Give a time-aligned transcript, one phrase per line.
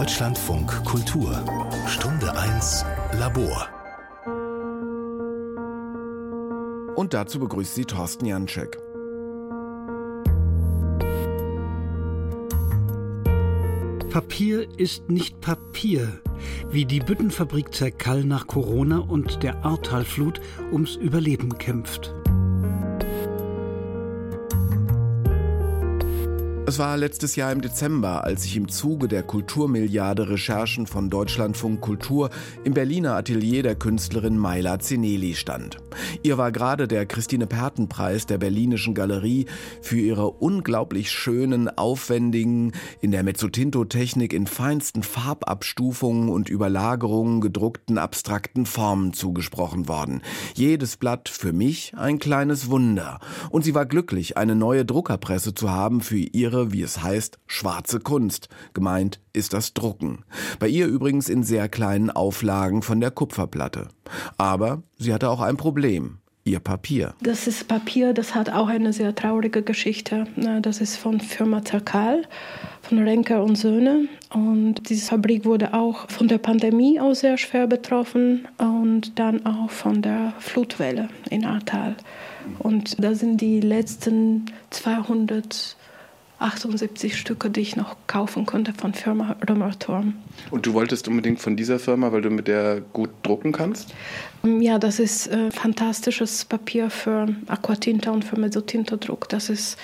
[0.00, 1.44] Deutschlandfunk Kultur
[1.86, 2.86] Stunde 1
[3.18, 3.68] Labor
[6.96, 8.78] Und dazu begrüßt sie Thorsten Janczek.
[14.08, 16.08] Papier ist nicht Papier,
[16.70, 20.40] wie die Büttenfabrik Zerkall nach Corona und der Ahrtalflut
[20.72, 22.14] ums Überleben kämpft.
[26.80, 32.30] War letztes Jahr im Dezember, als ich im Zuge der Kulturmilliarde Recherchen von Deutschlandfunk Kultur
[32.64, 35.76] im Berliner Atelier der Künstlerin Maila Zineli stand.
[36.22, 39.46] Ihr war gerade der Christine Perten Preis der Berlinischen Galerie
[39.82, 48.66] für ihre unglaublich schönen, aufwendigen, in der Mezzotinto-Technik in feinsten Farbabstufungen und Überlagerungen gedruckten abstrakten
[48.66, 50.22] Formen zugesprochen worden.
[50.54, 53.20] Jedes Blatt für mich ein kleines Wunder.
[53.50, 58.00] Und sie war glücklich, eine neue Druckerpresse zu haben für ihre wie es heißt, schwarze
[58.00, 58.48] Kunst.
[58.74, 60.24] Gemeint ist das Drucken.
[60.58, 63.88] Bei ihr übrigens in sehr kleinen Auflagen von der Kupferplatte.
[64.38, 66.18] Aber sie hatte auch ein Problem.
[66.42, 67.14] Ihr Papier.
[67.20, 70.26] Das ist Papier, das hat auch eine sehr traurige Geschichte.
[70.62, 72.22] Das ist von Firma Zerkal,
[72.80, 74.08] von Renker und Söhne.
[74.32, 79.68] Und diese Fabrik wurde auch von der Pandemie aus sehr schwer betroffen und dann auch
[79.68, 81.94] von der Flutwelle in Ahrtal.
[82.58, 85.76] Und da sind die letzten 200
[86.40, 90.14] 78 Stücke, die ich noch kaufen konnte von Firma Römerturm.
[90.50, 93.94] Und du wolltest unbedingt von dieser Firma, weil du mit der gut drucken kannst?
[94.42, 99.28] Ja, das ist äh, fantastisches Papier für Aquatinta und für Mezzotinterdruck.
[99.28, 99.78] Das ist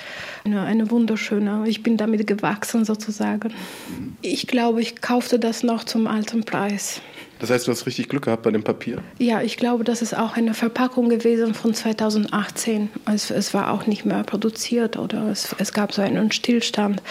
[0.45, 1.65] eine, eine wunderschöne.
[1.67, 3.53] Ich bin damit gewachsen sozusagen.
[3.89, 4.17] Mhm.
[4.23, 7.03] Ich glaube, ich kaufte das noch zum alten Preis.
[7.39, 9.03] Das heißt, du hast richtig Glück gehabt bei dem Papier?
[9.19, 12.91] Ja, ich glaube, das ist auch eine Verpackung gewesen von 2018.
[13.13, 17.03] Es, es war auch nicht mehr produziert oder es, es gab so einen Stillstand.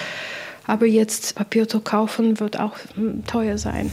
[0.68, 3.92] Aber jetzt Papier zu kaufen wird auch hm, teuer sein.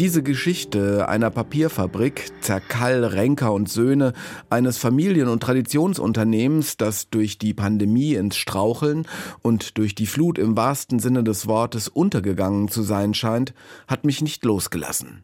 [0.00, 4.12] Diese Geschichte einer Papierfabrik, Zerkall, Renker und Söhne,
[4.50, 9.06] eines Familien- und Traditionsunternehmens, das durch die Pandemie ins Straucheln
[9.40, 13.54] und durch die Flut im wahrsten Sinne des Wortes untergegangen zu sein scheint,
[13.86, 15.22] hat mich nicht losgelassen.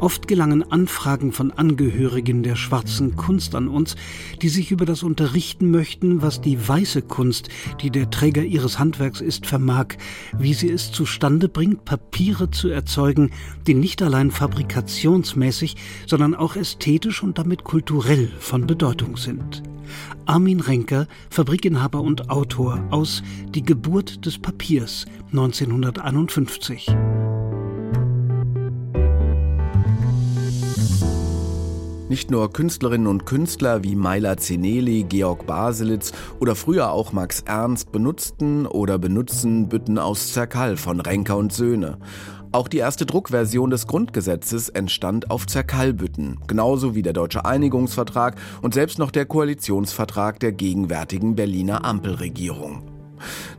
[0.00, 3.96] Oft gelangen Anfragen von Angehörigen der schwarzen Kunst an uns,
[4.40, 7.50] die sich über das unterrichten möchten, was die weiße Kunst,
[7.82, 9.98] die der Träger ihres Handwerks ist, vermag,
[10.38, 13.30] wie sie es zustande bringt, Papiere zu erzeugen,
[13.66, 19.62] die nicht allein fabrikationsmäßig, sondern auch ästhetisch und damit kulturell von Bedeutung sind.
[20.24, 26.86] Armin Renker, Fabrikinhaber und Autor aus Die Geburt des Papiers 1951.
[32.10, 36.10] Nicht nur Künstlerinnen und Künstler wie Maila Zeneli, Georg Baselitz
[36.40, 41.98] oder früher auch Max Ernst benutzten oder benutzen Bütten aus Zerkall von Renker und Söhne.
[42.50, 48.74] Auch die erste Druckversion des Grundgesetzes entstand auf Zerkallbütten, genauso wie der Deutsche Einigungsvertrag und
[48.74, 52.99] selbst noch der Koalitionsvertrag der gegenwärtigen Berliner Ampelregierung.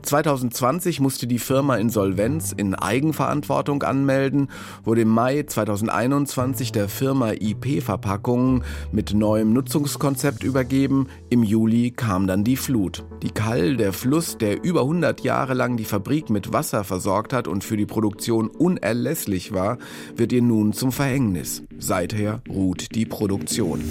[0.01, 4.49] 2020 musste die Firma Insolvenz in Eigenverantwortung anmelden,
[4.83, 11.07] wurde im Mai 2021 der Firma IP Verpackungen mit neuem Nutzungskonzept übergeben.
[11.29, 13.03] Im Juli kam dann die Flut.
[13.21, 17.47] Die Kall, der Fluss, der über 100 Jahre lang die Fabrik mit Wasser versorgt hat
[17.47, 19.77] und für die Produktion unerlässlich war,
[20.15, 21.63] wird ihr nun zum Verhängnis.
[21.77, 23.81] Seither ruht die Produktion.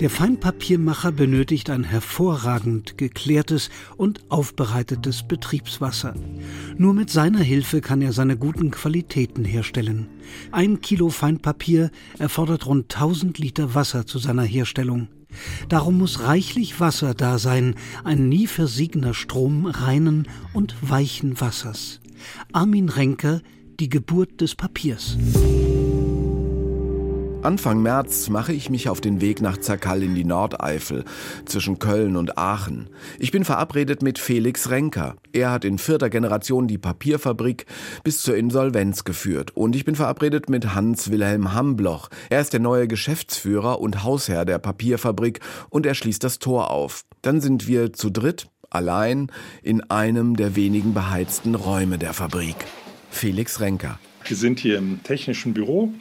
[0.00, 3.68] Der Feinpapiermacher benötigt ein hervorragend geklärtes
[3.98, 6.14] und aufbereitetes Betriebswasser.
[6.78, 10.08] Nur mit seiner Hilfe kann er seine guten Qualitäten herstellen.
[10.52, 15.08] Ein Kilo Feinpapier erfordert rund 1000 Liter Wasser zu seiner Herstellung.
[15.68, 22.00] Darum muss reichlich Wasser da sein, ein nie versiegener Strom reinen und weichen Wassers.
[22.52, 23.42] Armin Renker,
[23.78, 25.18] die Geburt des Papiers.
[27.42, 31.06] Anfang März mache ich mich auf den Weg nach Zerkall in die Nordeifel,
[31.46, 32.90] zwischen Köln und Aachen.
[33.18, 35.16] Ich bin verabredet mit Felix Renker.
[35.32, 37.64] Er hat in vierter Generation die Papierfabrik
[38.04, 39.56] bis zur Insolvenz geführt.
[39.56, 42.10] Und ich bin verabredet mit Hans-Wilhelm Hambloch.
[42.28, 47.06] Er ist der neue Geschäftsführer und Hausherr der Papierfabrik und er schließt das Tor auf.
[47.22, 49.32] Dann sind wir zu dritt, allein,
[49.62, 52.56] in einem der wenigen beheizten Räume der Fabrik.
[53.10, 53.98] Felix Renker.
[54.26, 55.94] Wir sind hier im technischen Büro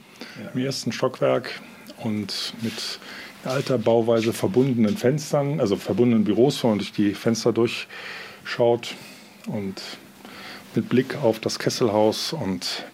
[0.53, 1.61] im ersten Stockwerk
[1.97, 2.99] und mit
[3.45, 8.95] alter Bauweise verbundenen Fenstern, also verbundenen Büros, wo man durch die Fenster durchschaut
[9.47, 9.81] und
[10.75, 12.85] mit Blick auf das Kesselhaus und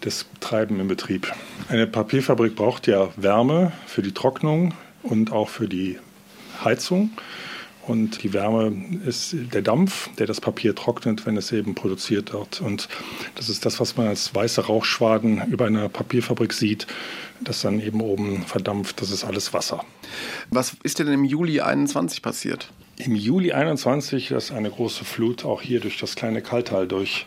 [0.00, 1.32] das Treiben im Betrieb.
[1.68, 5.98] Eine Papierfabrik braucht ja Wärme für die Trocknung und auch für die
[6.64, 7.10] Heizung.
[7.90, 8.72] Und die Wärme
[9.04, 12.60] ist der Dampf, der das Papier trocknet, wenn es eben produziert wird.
[12.60, 12.88] Und
[13.34, 16.86] das ist das, was man als weiße Rauchschwaden über einer Papierfabrik sieht,
[17.40, 19.02] das dann eben oben verdampft.
[19.02, 19.84] Das ist alles Wasser.
[20.50, 22.70] Was ist denn im Juli 21 passiert?
[22.96, 27.26] Im Juli 21 ist eine große Flut auch hier durch das kleine Kaltal durch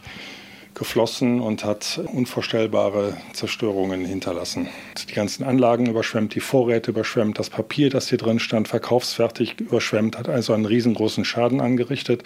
[0.74, 4.68] geflossen und hat unvorstellbare Zerstörungen hinterlassen.
[5.08, 10.18] Die ganzen Anlagen überschwemmt, die Vorräte überschwemmt, das Papier, das hier drin stand, verkaufsfertig überschwemmt,
[10.18, 12.24] hat also einen riesengroßen Schaden angerichtet.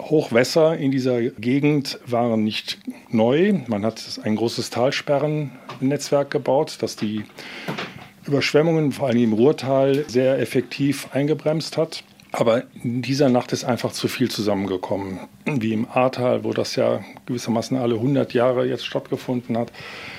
[0.00, 2.78] Hochwässer in dieser Gegend waren nicht
[3.10, 3.60] neu.
[3.66, 7.24] Man hat ein großes Talsperrennetzwerk gebaut, das die
[8.26, 12.04] Überschwemmungen, vor allem im Ruhrtal, sehr effektiv eingebremst hat.
[12.32, 15.18] Aber in dieser Nacht ist einfach zu viel zusammengekommen.
[15.46, 19.72] Wie im Ahrtal, wo das ja gewissermaßen alle 100 Jahre jetzt stattgefunden hat,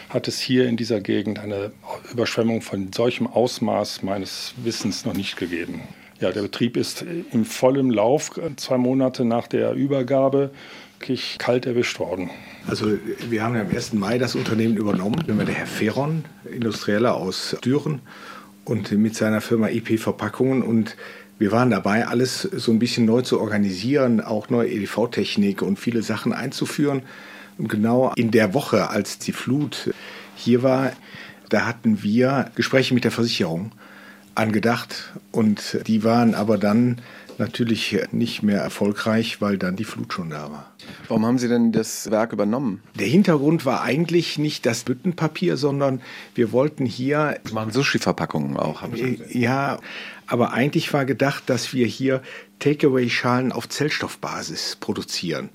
[0.09, 1.71] hat es hier in dieser Gegend eine
[2.11, 5.81] Überschwemmung von solchem Ausmaß meines Wissens noch nicht gegeben.
[6.19, 10.51] Ja, der Betrieb ist im vollen Lauf, zwei Monate nach der Übergabe,
[10.99, 12.29] wirklich kalt erwischt worden.
[12.67, 12.85] Also
[13.29, 13.93] wir haben ja am 1.
[13.93, 15.23] Mai das Unternehmen übernommen.
[15.25, 18.01] Wenn wir der Herr Ferron, Industrieller aus Düren
[18.65, 20.95] und mit seiner Firma EP Verpackungen und
[21.41, 26.03] wir waren dabei, alles so ein bisschen neu zu organisieren, auch neue EDV-Technik und viele
[26.03, 27.01] Sachen einzuführen.
[27.57, 29.91] Und genau in der Woche, als die Flut
[30.35, 30.91] hier war,
[31.49, 33.71] da hatten wir Gespräche mit der Versicherung
[34.35, 37.01] angedacht und die waren aber dann
[37.39, 40.71] natürlich nicht mehr erfolgreich, weil dann die Flut schon da war.
[41.07, 42.83] Warum haben Sie denn das Werk übernommen?
[42.99, 46.01] Der Hintergrund war eigentlich nicht das Büttenpapier, sondern
[46.35, 47.39] wir wollten hier.
[47.45, 49.79] Sie machen Sushi-Verpackungen auch, habe ich Ja,
[50.31, 52.21] aber eigentlich war gedacht, dass wir hier
[52.59, 55.49] Takeaway-Schalen auf Zellstoffbasis produzieren.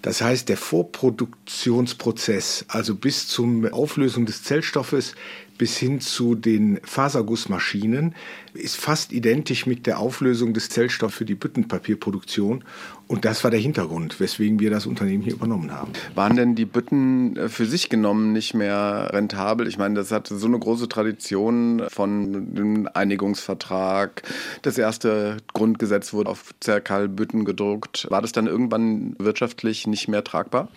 [0.00, 5.14] Das heißt, der Vorproduktionsprozess, also bis zur Auflösung des Zellstoffes,
[5.58, 8.14] bis hin zu den Fasergussmaschinen
[8.54, 12.64] ist fast identisch mit der Auflösung des Zellstoffs für die Büttenpapierproduktion.
[13.06, 15.92] Und das war der Hintergrund, weswegen wir das Unternehmen hier übernommen haben.
[16.14, 19.66] Waren denn die Bütten äh, für sich genommen nicht mehr rentabel?
[19.66, 24.22] Ich meine, das hatte so eine große Tradition von dem Einigungsvertrag.
[24.62, 28.06] Das erste Grundgesetz wurde auf Zerkalbütten gedruckt.
[28.10, 30.68] War das dann irgendwann wirtschaftlich nicht mehr tragbar?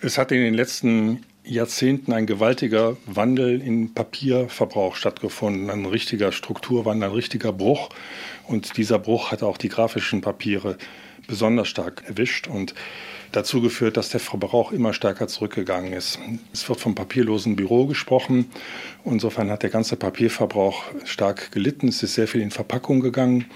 [0.00, 7.08] Es hat in den letzten Jahrzehnten ein gewaltiger Wandel im Papierverbrauch stattgefunden, ein richtiger Strukturwandel,
[7.08, 7.88] ein richtiger Bruch.
[8.46, 10.76] Und dieser Bruch hat auch die grafischen Papiere
[11.26, 12.74] besonders stark erwischt und
[13.32, 16.18] dazu geführt, dass der Verbrauch immer stärker zurückgegangen ist.
[16.52, 18.50] Es wird vom papierlosen Büro gesprochen.
[19.04, 21.88] Insofern hat der ganze Papierverbrauch stark gelitten.
[21.88, 23.46] Es ist sehr viel in Verpackung gegangen.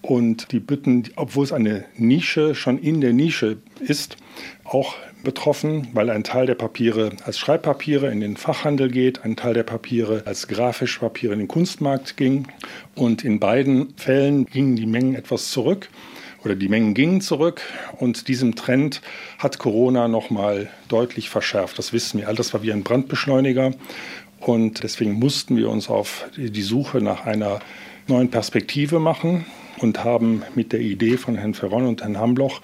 [0.00, 4.16] Und die Bütten, obwohl es eine Nische schon in der Nische ist,
[4.64, 9.54] auch betroffen, weil ein Teil der Papiere als Schreibpapiere in den Fachhandel geht, ein Teil
[9.54, 12.48] der Papiere als grafische Papiere in den Kunstmarkt ging.
[12.94, 15.88] Und in beiden Fällen gingen die Mengen etwas zurück
[16.44, 17.62] oder die Mengen gingen zurück
[17.98, 19.00] und diesem Trend
[19.38, 21.78] hat Corona nochmal deutlich verschärft.
[21.78, 22.34] Das wissen wir all.
[22.34, 23.72] Das war wie ein Brandbeschleuniger
[24.40, 27.60] und deswegen mussten wir uns auf die Suche nach einer
[28.08, 29.44] neuen Perspektive machen
[29.78, 32.60] und haben mit der Idee von Herrn Ferron und Herrn Hambloch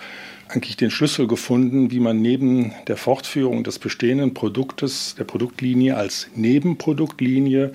[0.48, 6.28] eigentlich den Schlüssel gefunden, wie man neben der Fortführung des bestehenden Produktes, der Produktlinie als
[6.34, 7.72] Nebenproduktlinie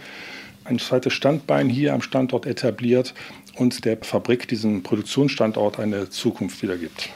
[0.66, 3.14] ein zweites Standbein hier am Standort etabliert
[3.56, 7.10] und der Fabrik diesen Produktionsstandort eine Zukunft wieder gibt.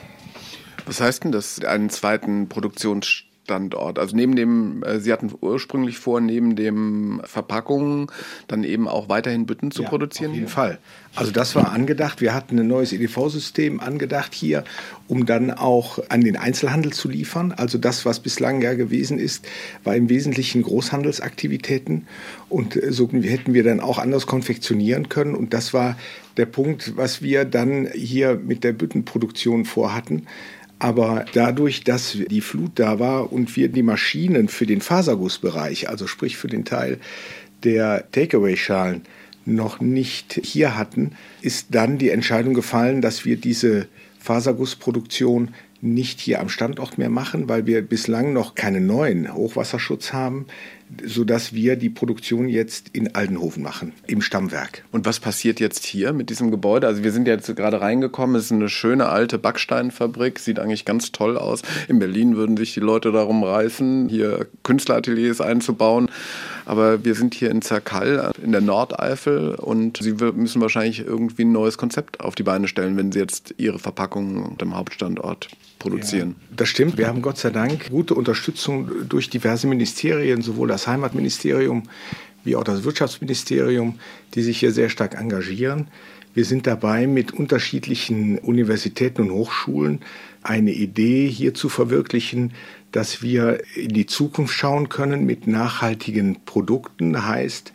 [0.86, 3.27] Was heißt denn das, einen zweiten Produktionsstandort?
[3.48, 3.98] Standort.
[3.98, 8.08] Also neben dem, äh, Sie hatten ursprünglich vor, neben dem Verpackungen
[8.50, 10.32] dann eben auch weiterhin Bütten zu ja, produzieren?
[10.32, 10.80] Auf jeden Fall.
[11.16, 12.20] Also das war angedacht.
[12.20, 14.66] Wir hatten ein neues EDV-System angedacht hier,
[15.08, 17.54] um dann auch an den Einzelhandel zu liefern.
[17.54, 19.48] Also das, was bislang ja gewesen ist,
[19.86, 22.06] war im Wesentlichen Großhandelsaktivitäten.
[22.50, 25.36] Und äh, so hätten wir dann auch anders konfektionieren können.
[25.36, 25.98] Und das war
[26.36, 30.28] der Punkt, was wir dann hier mit der Büttenproduktion vorhatten
[30.80, 36.08] aber dadurch, dass die Flut da war und wir die Maschinen für den Fasergussbereich, also
[36.08, 37.00] sprich für den Teil
[37.64, 39.02] der Takeaway-Schalen,
[39.46, 43.88] noch nicht hier hatten, ist dann die Entscheidung gefallen, dass wir diese
[44.20, 50.48] Fasergussproduktion nicht hier am Standort mehr machen, weil wir bislang noch keinen neuen Hochwasserschutz haben,
[51.06, 54.84] sodass wir die Produktion jetzt in Aldenhofen machen, im Stammwerk.
[54.92, 56.88] Und was passiert jetzt hier mit diesem Gebäude?
[56.88, 61.12] Also wir sind jetzt gerade reingekommen, es ist eine schöne alte Backsteinfabrik, sieht eigentlich ganz
[61.12, 61.62] toll aus.
[61.88, 66.10] In Berlin würden sich die Leute darum reißen, hier Künstlerateliers einzubauen.
[66.68, 71.54] Aber wir sind hier in Zerkall in der Nordeifel und Sie müssen wahrscheinlich irgendwie ein
[71.54, 75.48] neues Konzept auf die Beine stellen, wenn Sie jetzt Ihre Verpackungen am Hauptstandort
[75.80, 76.36] produzieren.
[76.38, 76.98] Ja, das stimmt.
[76.98, 81.84] Wir haben Gott sei Dank gute Unterstützung durch diverse Ministerien, sowohl das Heimatministerium
[82.44, 83.98] wie auch das Wirtschaftsministerium,
[84.34, 85.88] die sich hier sehr stark engagieren.
[86.34, 90.02] Wir sind dabei, mit unterschiedlichen Universitäten und Hochschulen
[90.44, 92.52] eine Idee hier zu verwirklichen,
[92.98, 97.28] dass wir in die Zukunft schauen können mit nachhaltigen Produkten.
[97.28, 97.72] Heißt,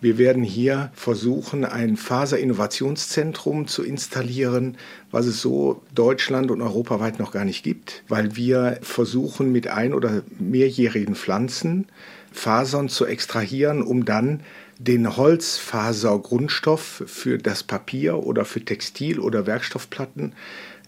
[0.00, 4.76] wir werden hier versuchen, ein Faserinnovationszentrum zu installieren,
[5.12, 9.94] was es so Deutschland und europaweit noch gar nicht gibt, weil wir versuchen, mit ein-
[9.94, 11.86] oder mehrjährigen Pflanzen
[12.32, 14.40] Fasern zu extrahieren, um dann
[14.78, 20.32] den Holzfasergrundstoff für das Papier oder für Textil- oder Werkstoffplatten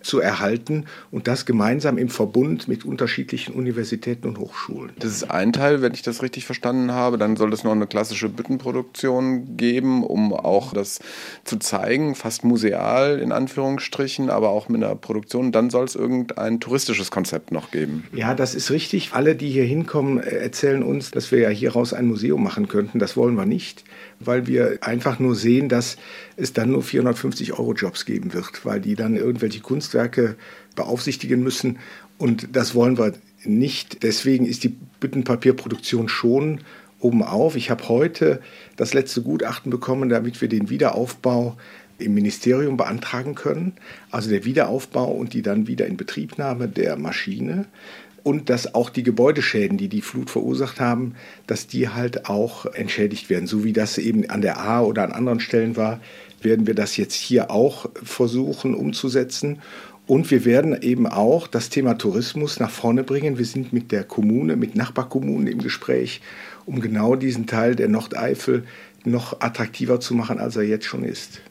[0.07, 4.93] zu erhalten und das gemeinsam im Verbund mit unterschiedlichen Universitäten und Hochschulen.
[4.99, 7.19] Das ist ein Teil, wenn ich das richtig verstanden habe.
[7.19, 11.01] Dann soll es noch eine klassische Büttenproduktion geben, um auch das
[11.45, 15.53] zu zeigen, fast museal in Anführungsstrichen, aber auch mit einer Produktion.
[15.53, 18.05] Dann soll es irgendein touristisches Konzept noch geben.
[18.13, 19.11] Ja, das ist richtig.
[19.13, 22.99] Alle, die hier hinkommen, erzählen uns, dass wir ja hieraus ein Museum machen könnten.
[22.99, 23.85] Das wollen wir nicht,
[24.21, 25.97] weil wir einfach nur sehen, dass
[26.37, 30.37] es dann nur 450 Euro Jobs geben wird, weil die dann irgendwelche Kunstwerke
[30.75, 31.79] beaufsichtigen müssen.
[32.19, 33.13] Und das wollen wir
[33.45, 34.03] nicht.
[34.03, 36.61] Deswegen ist die Büttenpapierproduktion schon
[37.01, 37.57] oben auf.
[37.57, 38.41] Ich habe heute
[38.77, 41.57] das letzte Gutachten bekommen, damit wir den Wiederaufbau
[41.99, 43.75] im Ministerium beantragen können.
[44.11, 47.67] Also der Wiederaufbau und die dann wieder in Betriebnahme der Maschine.
[48.27, 51.15] Und dass auch die Gebäudeschäden, die die Flut verursacht haben,
[51.47, 53.47] dass die halt auch entschädigt werden.
[53.47, 56.01] So wie das eben an der A oder an anderen Stellen war,
[56.43, 59.63] werden wir das jetzt hier auch versuchen umzusetzen.
[60.09, 63.39] Und wir werden eben auch das Thema Tourismus nach vorne bringen.
[63.39, 66.21] Wir sind mit der Kommune, mit Nachbarkommunen im Gespräch,
[66.65, 68.65] um genau diesen Teil der Nordeifel
[69.05, 71.43] noch attraktiver zu machen, als er jetzt schon ist.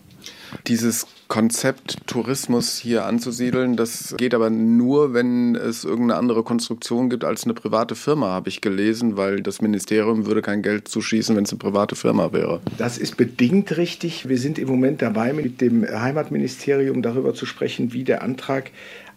[0.67, 7.24] Dieses Konzept Tourismus hier anzusiedeln, das geht aber nur, wenn es irgendeine andere Konstruktion gibt
[7.24, 11.44] als eine private Firma, habe ich gelesen, weil das Ministerium würde kein Geld zuschießen, wenn
[11.44, 12.62] es eine private Firma wäre.
[12.77, 14.29] Das ist bedingt richtig.
[14.29, 18.72] Wir sind im Moment dabei, mit dem Heimatministerium darüber zu sprechen, wie der Antrag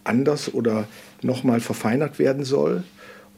[0.04, 0.88] anders oder
[1.22, 2.84] nochmal verfeinert werden soll.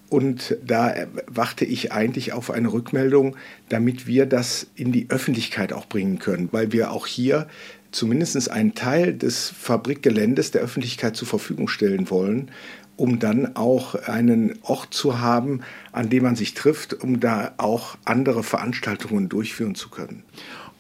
[0.09, 0.93] Und da
[1.29, 3.37] warte ich eigentlich auf eine Rückmeldung,
[3.69, 7.47] damit wir das in die Öffentlichkeit auch bringen können, weil wir auch hier
[7.93, 12.51] zumindest einen Teil des Fabrikgeländes der Öffentlichkeit zur Verfügung stellen wollen,
[12.97, 17.97] um dann auch einen Ort zu haben, an dem man sich trifft, um da auch
[18.05, 20.23] andere Veranstaltungen durchführen zu können.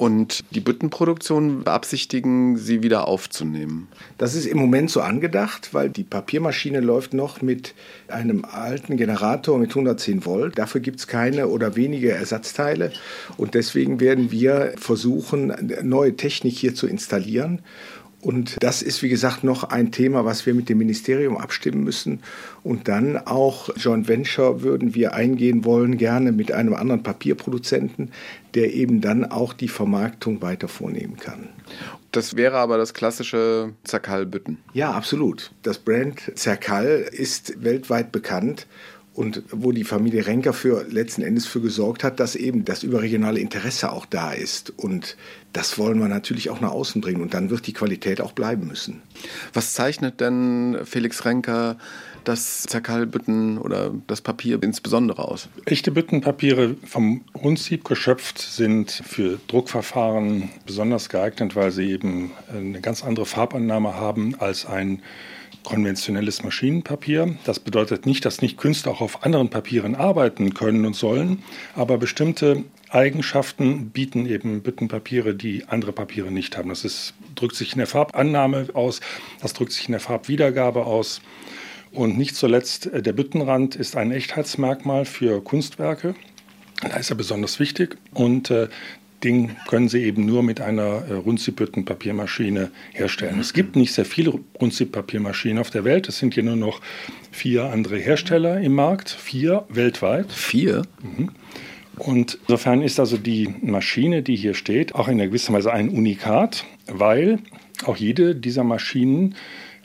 [0.01, 3.89] Und die Büttenproduktion beabsichtigen Sie wieder aufzunehmen?
[4.17, 7.75] Das ist im Moment so angedacht, weil die Papiermaschine läuft noch mit
[8.09, 10.57] einem alten Generator mit 110 Volt.
[10.57, 12.93] Dafür gibt es keine oder wenige Ersatzteile.
[13.37, 15.53] Und deswegen werden wir versuchen,
[15.83, 17.61] neue Technik hier zu installieren.
[18.23, 22.21] Und das ist, wie gesagt, noch ein Thema, was wir mit dem Ministerium abstimmen müssen.
[22.63, 28.13] Und dann auch Joint Venture würden wir eingehen wollen, gerne mit einem anderen Papierproduzenten,
[28.55, 31.49] der eben dann auch die Vermarktung weiter vornehmen kann.
[32.13, 34.59] Das wäre aber das klassische Zerkall-Bütten.
[34.75, 35.53] Ja, absolut.
[35.63, 38.67] Das Brand Zerkall ist weltweit bekannt
[39.21, 43.39] und wo die Familie Renker für letzten Endes für gesorgt hat, dass eben das überregionale
[43.39, 44.73] Interesse auch da ist.
[44.79, 45.15] Und
[45.53, 47.21] das wollen wir natürlich auch nach außen bringen.
[47.21, 49.03] Und dann wird die Qualität auch bleiben müssen.
[49.53, 51.77] Was zeichnet denn Felix Renker
[52.25, 55.51] das Zerkallbütten oder das Papier insbesondere aus?
[55.67, 63.05] Echte Büttenpapiere vom Rundsieb geschöpft sind für Druckverfahren besonders geeignet, weil sie eben eine ganz
[63.05, 65.03] andere Farbannahme haben als ein
[65.65, 67.37] konventionelles Maschinenpapier.
[67.45, 71.43] Das bedeutet nicht, dass nicht Künstler auch auf anderen Papieren arbeiten können und sollen,
[71.75, 76.71] aber bestimmte Eigenschaften bieten eben Büttenpapiere, die andere Papiere nicht haben.
[76.71, 79.01] Das ist, drückt sich in der Farbannahme aus,
[79.41, 81.21] das drückt sich in der Farbwiedergabe aus.
[81.93, 86.15] Und nicht zuletzt, äh, der Büttenrand ist ein Echtheitsmerkmal für Kunstwerke.
[86.83, 87.97] Da ist er besonders wichtig.
[88.13, 88.69] Und äh,
[89.23, 93.39] den können Sie eben nur mit einer äh, Runzipbüttenpapiermaschine herstellen.
[93.41, 96.09] Es gibt nicht sehr viele Runzip-Papiermaschinen auf der Welt.
[96.09, 96.81] Es sind hier nur noch
[97.31, 99.11] vier andere Hersteller im Markt.
[99.11, 100.33] Vier weltweit.
[100.33, 100.83] Vier?
[101.03, 101.31] Mhm.
[101.97, 106.65] Und insofern ist also die Maschine, die hier steht, auch in gewisser Weise ein Unikat,
[106.87, 107.41] weil
[107.85, 109.35] auch jede dieser Maschinen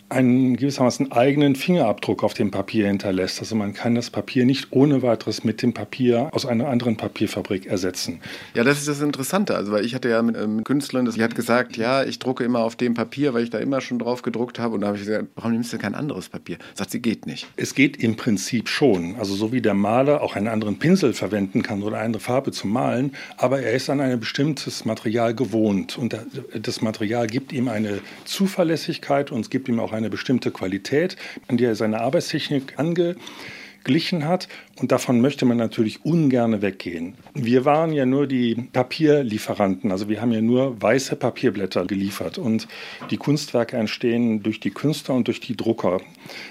[0.10, 3.40] einen gewissermaßen eigenen Fingerabdruck auf dem Papier hinterlässt.
[3.40, 7.66] Also man kann das Papier nicht ohne weiteres mit dem Papier aus einer anderen Papierfabrik
[7.66, 8.20] ersetzen.
[8.54, 9.56] Ja, das ist das Interessante.
[9.56, 12.60] Also weil ich hatte ja mit einem Künstlerin, die hat gesagt, ja, ich drucke immer
[12.60, 14.76] auf dem Papier, weil ich da immer schon drauf gedruckt habe.
[14.76, 16.58] Und da habe ich gesagt, warum nimmst du kein anderes Papier?
[16.76, 17.48] Sagt sie, geht nicht.
[17.56, 19.16] Es geht im Prinzip schon.
[19.18, 22.52] Also so wie der Maler auch einen anderen Pinsel verwenden kann oder eine andere Farbe
[22.52, 25.98] zum Malen, aber er ist an ein bestimmtes Material gewohnt.
[25.98, 26.16] Und
[26.54, 31.16] das Material gibt ihm eine Zuverlässigkeit und es gibt ihm auch eine bestimmte Qualität,
[31.48, 34.48] an die er seine Arbeitstechnik angeglichen hat.
[34.78, 37.14] Und davon möchte man natürlich ungern weggehen.
[37.34, 42.38] Wir waren ja nur die Papierlieferanten, also wir haben ja nur weiße Papierblätter geliefert.
[42.38, 42.68] Und
[43.10, 46.02] die Kunstwerke entstehen durch die Künstler und durch die Drucker.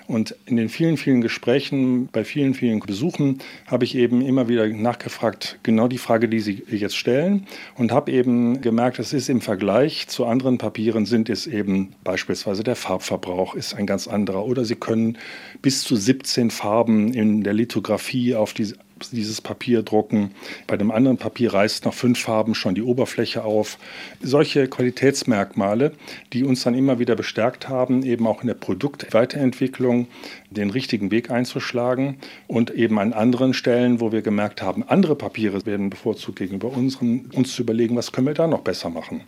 [0.06, 4.66] Und in den vielen, vielen Gesprächen, bei vielen, vielen Besuchen habe ich eben immer wieder
[4.68, 7.46] nachgefragt, genau die Frage, die Sie jetzt stellen.
[7.76, 12.64] Und habe eben gemerkt, es ist im Vergleich zu anderen Papieren sind es eben beispielsweise
[12.64, 14.46] der Farbverbrauch ist ein ganz anderer.
[14.46, 15.18] Oder Sie können
[15.60, 18.72] bis zu 17 Farben in der Lithografie Fotografie auf die,
[19.12, 20.30] dieses Papier drucken.
[20.66, 23.78] Bei dem anderen Papier reißt nach fünf Farben schon die Oberfläche auf.
[24.22, 25.92] Solche Qualitätsmerkmale,
[26.32, 30.06] die uns dann immer wieder bestärkt haben, eben auch in der Produktweiterentwicklung
[30.50, 35.66] den richtigen Weg einzuschlagen und eben an anderen Stellen, wo wir gemerkt haben, andere Papiere
[35.66, 39.22] werden bevorzugt gegenüber unseren, uns zu überlegen, was können wir da noch besser machen.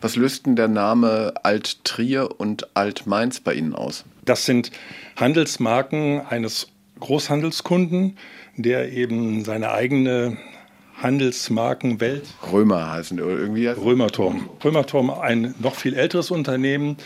[0.00, 4.04] Was löst denn der Name Alt Trier und Alt Mainz bei Ihnen aus?
[4.24, 4.72] Das sind
[5.16, 6.68] Handelsmarken eines
[7.00, 8.16] Großhandelskunden,
[8.56, 10.36] der eben seine eigene
[11.02, 12.24] Handelsmarkenwelt.
[12.52, 13.66] Römer heißen oder irgendwie.
[13.66, 14.50] Römerturm.
[14.62, 16.96] Römerturm, ein noch viel älteres Unternehmen,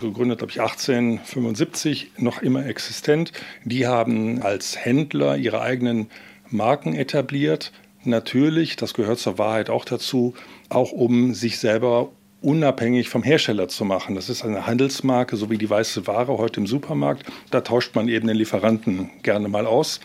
[0.00, 3.32] gegründet, glaube ich, 1875, noch immer existent.
[3.64, 6.08] Die haben als Händler ihre eigenen
[6.50, 7.72] Marken etabliert.
[8.04, 10.34] Natürlich, das gehört zur Wahrheit auch dazu,
[10.68, 12.10] auch um sich selber
[12.46, 14.14] unabhängig vom Hersteller zu machen.
[14.14, 17.24] Das ist eine Handelsmarke, so wie die weiße Ware heute im Supermarkt.
[17.50, 19.98] Da tauscht man eben den Lieferanten gerne mal aus.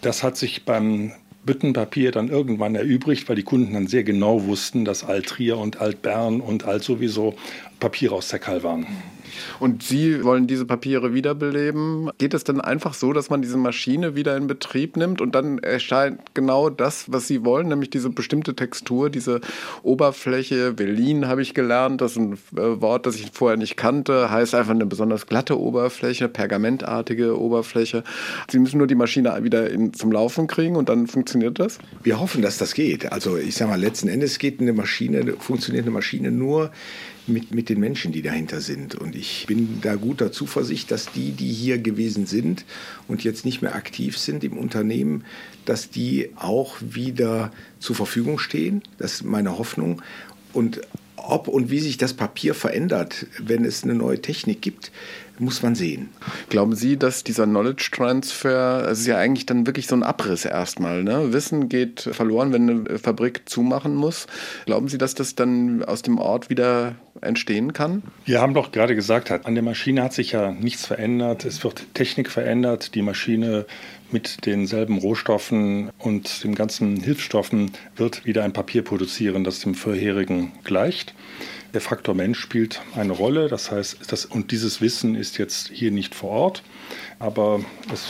[0.00, 1.10] Das hat sich beim
[1.44, 6.40] Büttenpapier dann irgendwann erübrigt, weil die Kunden dann sehr genau wussten, dass Alt-Trier und Alt-Bern
[6.40, 7.34] und Alt sowieso
[7.80, 8.86] Papiere aus der Kall waren.
[9.60, 12.10] Und Sie wollen diese Papiere wiederbeleben.
[12.18, 15.58] Geht es denn einfach so, dass man diese Maschine wieder in Betrieb nimmt und dann
[15.58, 19.40] erscheint genau das, was Sie wollen, nämlich diese bestimmte Textur, diese
[19.82, 20.78] Oberfläche.
[20.78, 24.54] Velin habe ich gelernt, das ist ein äh, Wort, das ich vorher nicht kannte, heißt
[24.54, 28.04] einfach eine besonders glatte Oberfläche, pergamentartige Oberfläche.
[28.50, 31.78] Sie müssen nur die Maschine wieder in, zum Laufen kriegen und dann funktioniert das?
[32.02, 33.12] Wir hoffen, dass das geht.
[33.12, 36.70] Also ich sage mal, letzten Endes geht eine Maschine, funktioniert eine Maschine nur,
[37.26, 38.94] mit, mit den Menschen, die dahinter sind.
[38.94, 42.64] Und ich bin da guter Zuversicht, dass die, die hier gewesen sind
[43.08, 45.24] und jetzt nicht mehr aktiv sind im Unternehmen,
[45.64, 48.82] dass die auch wieder zur Verfügung stehen.
[48.98, 50.02] Das ist meine Hoffnung.
[50.52, 50.80] Und
[51.16, 54.90] ob und wie sich das Papier verändert, wenn es eine neue Technik gibt,
[55.38, 56.10] muss man sehen.
[56.48, 60.44] Glauben Sie, dass dieser Knowledge Transfer, es ist ja eigentlich dann wirklich so ein Abriss
[60.44, 61.32] erstmal, ne?
[61.32, 64.26] Wissen geht verloren, wenn eine Fabrik zumachen muss.
[64.66, 68.02] Glauben Sie, dass das dann aus dem Ort wieder entstehen kann?
[68.24, 71.44] Wir haben doch gerade gesagt, an der Maschine hat sich ja nichts verändert.
[71.44, 72.94] Es wird Technik verändert.
[72.94, 73.66] Die Maschine
[74.10, 80.52] mit denselben Rohstoffen und den ganzen Hilfsstoffen wird wieder ein Papier produzieren, das dem vorherigen
[80.64, 81.14] gleicht.
[81.74, 83.48] Der Faktor Mensch spielt eine Rolle.
[83.48, 86.62] Das heißt, das, und dieses Wissen ist jetzt hier nicht vor Ort,
[87.18, 88.04] aber es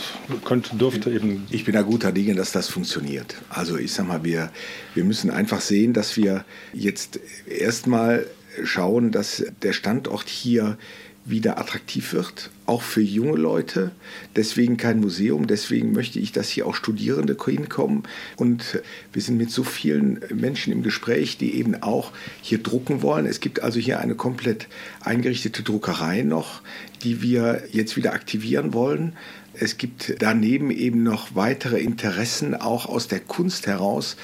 [0.44, 1.46] könnte, dürfte eben.
[1.50, 3.36] Ich bin da guter Dinge, dass das funktioniert.
[3.48, 4.50] Also ich sag mal, wir,
[4.94, 8.26] wir müssen einfach sehen, dass wir jetzt erstmal
[8.64, 10.76] schauen, dass der Standort hier
[11.24, 13.92] wieder attraktiv wird, auch für junge Leute.
[14.34, 18.02] Deswegen kein Museum, deswegen möchte ich, dass hier auch Studierende hinkommen.
[18.36, 23.26] Und wir sind mit so vielen Menschen im Gespräch, die eben auch hier drucken wollen.
[23.26, 24.66] Es gibt also hier eine komplett
[25.00, 26.60] eingerichtete Druckerei noch,
[27.04, 29.16] die wir jetzt wieder aktivieren wollen.
[29.54, 34.16] Es gibt daneben eben noch weitere Interessen auch aus der Kunst heraus.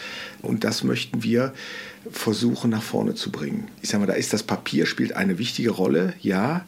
[0.42, 1.52] Und das möchten wir
[2.10, 3.68] versuchen nach vorne zu bringen.
[3.82, 6.66] Ich sage mal, da ist das Papier spielt eine wichtige Rolle, ja.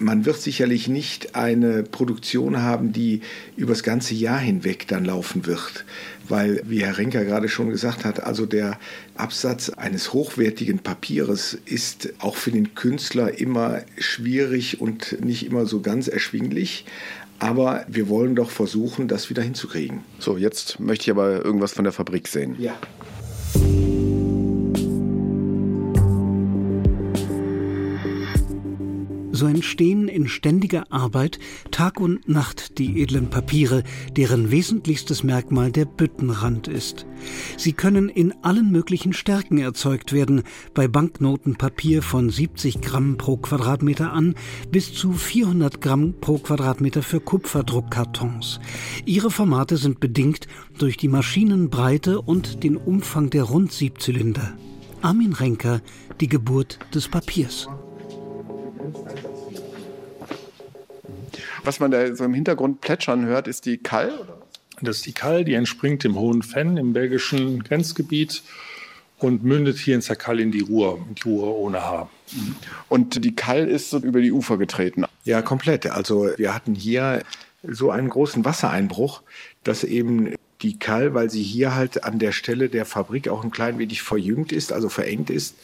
[0.00, 3.20] Man wird sicherlich nicht eine Produktion haben, die
[3.56, 5.84] übers ganze Jahr hinweg dann laufen wird,
[6.28, 8.80] weil, wie Herr Renker gerade schon gesagt hat, also der
[9.14, 15.80] Absatz eines hochwertigen Papieres ist auch für den Künstler immer schwierig und nicht immer so
[15.80, 16.86] ganz erschwinglich.
[17.38, 20.00] Aber wir wollen doch versuchen, das wieder hinzukriegen.
[20.18, 22.56] So, jetzt möchte ich aber irgendwas von der Fabrik sehen.
[22.58, 22.74] Ja.
[29.36, 31.40] So entstehen in ständiger Arbeit
[31.72, 33.82] Tag und Nacht die edlen Papiere,
[34.16, 37.04] deren wesentlichstes Merkmal der Büttenrand ist.
[37.56, 44.12] Sie können in allen möglichen Stärken erzeugt werden, bei Banknotenpapier von 70 Gramm pro Quadratmeter
[44.12, 44.36] an
[44.70, 48.60] bis zu 400 Gramm pro Quadratmeter für Kupferdruckkartons.
[49.04, 50.46] Ihre Formate sind bedingt
[50.78, 54.52] durch die Maschinenbreite und den Umfang der Rundsiebzylinder.
[55.02, 55.80] Armin Renker,
[56.20, 57.66] die Geburt des Papiers.
[61.64, 64.12] Was man da so im Hintergrund plätschern hört, ist die Kall?
[64.82, 68.42] Das ist die Kall, die entspringt im Hohen Fenn im belgischen Grenzgebiet
[69.18, 72.10] und mündet hier in Zerkall in die Ruhr, die Ruhr ohne Haar.
[72.88, 75.04] Und die Kall ist so über die Ufer getreten?
[75.24, 75.86] Ja, komplett.
[75.86, 77.22] Also wir hatten hier
[77.62, 79.22] so einen großen Wassereinbruch,
[79.62, 83.50] dass eben die Kall, weil sie hier halt an der Stelle der Fabrik auch ein
[83.50, 85.54] klein wenig verjüngt ist, also verengt ist,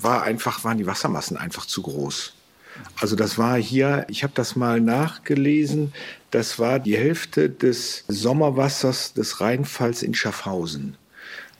[0.00, 2.34] war einfach, waren die Wassermassen einfach zu groß.
[3.00, 5.92] Also das war hier, ich habe das mal nachgelesen,
[6.30, 10.96] das war die Hälfte des Sommerwassers des Rheinfalls in Schaffhausen.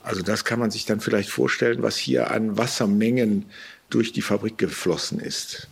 [0.03, 3.45] Also das kann man sich dann vielleicht vorstellen, was hier an Wassermengen
[3.89, 5.67] durch die Fabrik geflossen ist.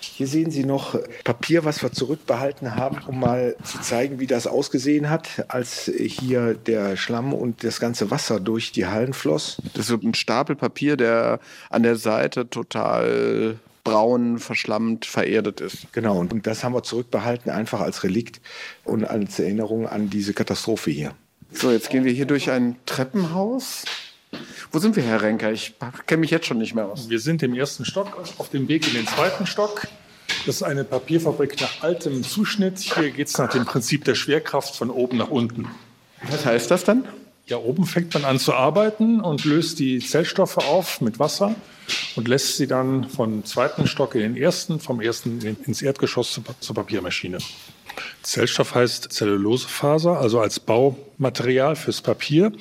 [0.00, 4.46] Hier sehen Sie noch Papier, was wir zurückbehalten haben, um mal zu zeigen, wie das
[4.46, 9.58] ausgesehen hat, als hier der Schlamm und das ganze Wasser durch die Hallen floss.
[9.74, 11.38] Das ist ein Stapel Papier, der
[11.70, 15.92] an der Seite total braun, verschlammt, vererdet ist.
[15.92, 18.40] Genau, und das haben wir zurückbehalten, einfach als Relikt
[18.84, 21.14] und als Erinnerung an diese Katastrophe hier.
[21.52, 23.84] So, jetzt gehen wir hier durch ein Treppenhaus.
[24.70, 25.52] Wo sind wir, Herr Renker?
[25.52, 25.74] Ich
[26.06, 27.10] kenne mich jetzt schon nicht mehr aus.
[27.10, 29.86] Wir sind im ersten Stock, auf dem Weg in den zweiten Stock.
[30.46, 32.78] Das ist eine Papierfabrik nach altem Zuschnitt.
[32.78, 35.68] Hier geht es nach dem Prinzip der Schwerkraft von oben nach unten.
[36.30, 37.04] Was heißt das dann?
[37.52, 41.54] Ja, oben fängt man an zu arbeiten und löst die Zellstoffe auf mit Wasser
[42.16, 46.74] und lässt sie dann vom zweiten Stock in den ersten, vom ersten ins Erdgeschoss zur
[46.74, 47.36] Papiermaschine.
[48.22, 52.52] Zellstoff heißt Zellulosefaser, also als Baumaterial fürs Papier,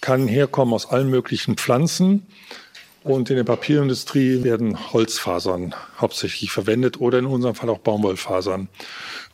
[0.00, 2.26] kann herkommen aus allen möglichen Pflanzen.
[3.04, 8.66] Und in der Papierindustrie werden Holzfasern hauptsächlich verwendet oder in unserem Fall auch Baumwollfasern.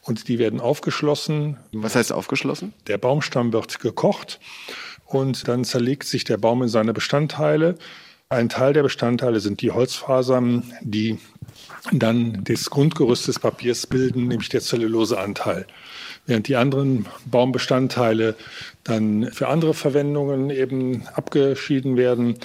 [0.03, 1.59] Und die werden aufgeschlossen.
[1.73, 2.75] Was heißt aufgeschlossen?
[2.89, 4.41] Der Baumstamm wird gekocht
[5.07, 7.77] und dann zerlegt sich der Baum in seine Bestandteile.
[8.29, 11.19] Ein Teil der Bestandteile sind die Holzfasern, die
[11.93, 15.67] dann das Grundgerüst des Papiers bilden, nämlich der Zelluloseanteil.
[16.27, 18.35] Während die anderen Baumbestandteile
[18.85, 22.39] dann für andere Verwendungen eben abgeschieden werden,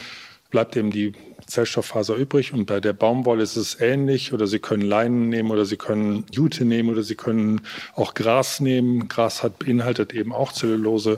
[0.51, 1.13] bleibt eben die
[1.47, 2.53] Zellstofffaser übrig.
[2.53, 4.33] Und bei der Baumwolle ist es ähnlich.
[4.33, 7.61] Oder Sie können Leinen nehmen oder Sie können Jute nehmen oder Sie können
[7.95, 9.07] auch Gras nehmen.
[9.07, 11.17] Gras hat, beinhaltet eben auch Zellulose.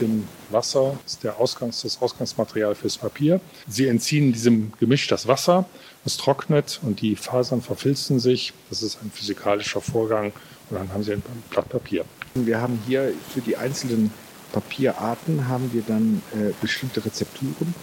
[0.00, 3.40] Dem Wasser ist der Ausgangs, das Ausgangsmaterial fürs Papier.
[3.66, 5.66] Sie entziehen diesem Gemisch das Wasser,
[6.04, 8.52] es trocknet und die Fasern verfilzen sich.
[8.68, 10.32] Das ist ein physikalischer Vorgang
[10.68, 12.04] und dann haben Sie ein Blatt Papier.
[12.34, 14.10] Wir haben hier für die einzelnen
[14.52, 17.74] Papierarten haben wir dann äh, bestimmte Rezepturen.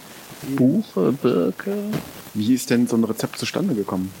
[0.56, 1.76] Buche, Birke.
[2.34, 4.12] Wie ist denn so ein Rezept zustande gekommen?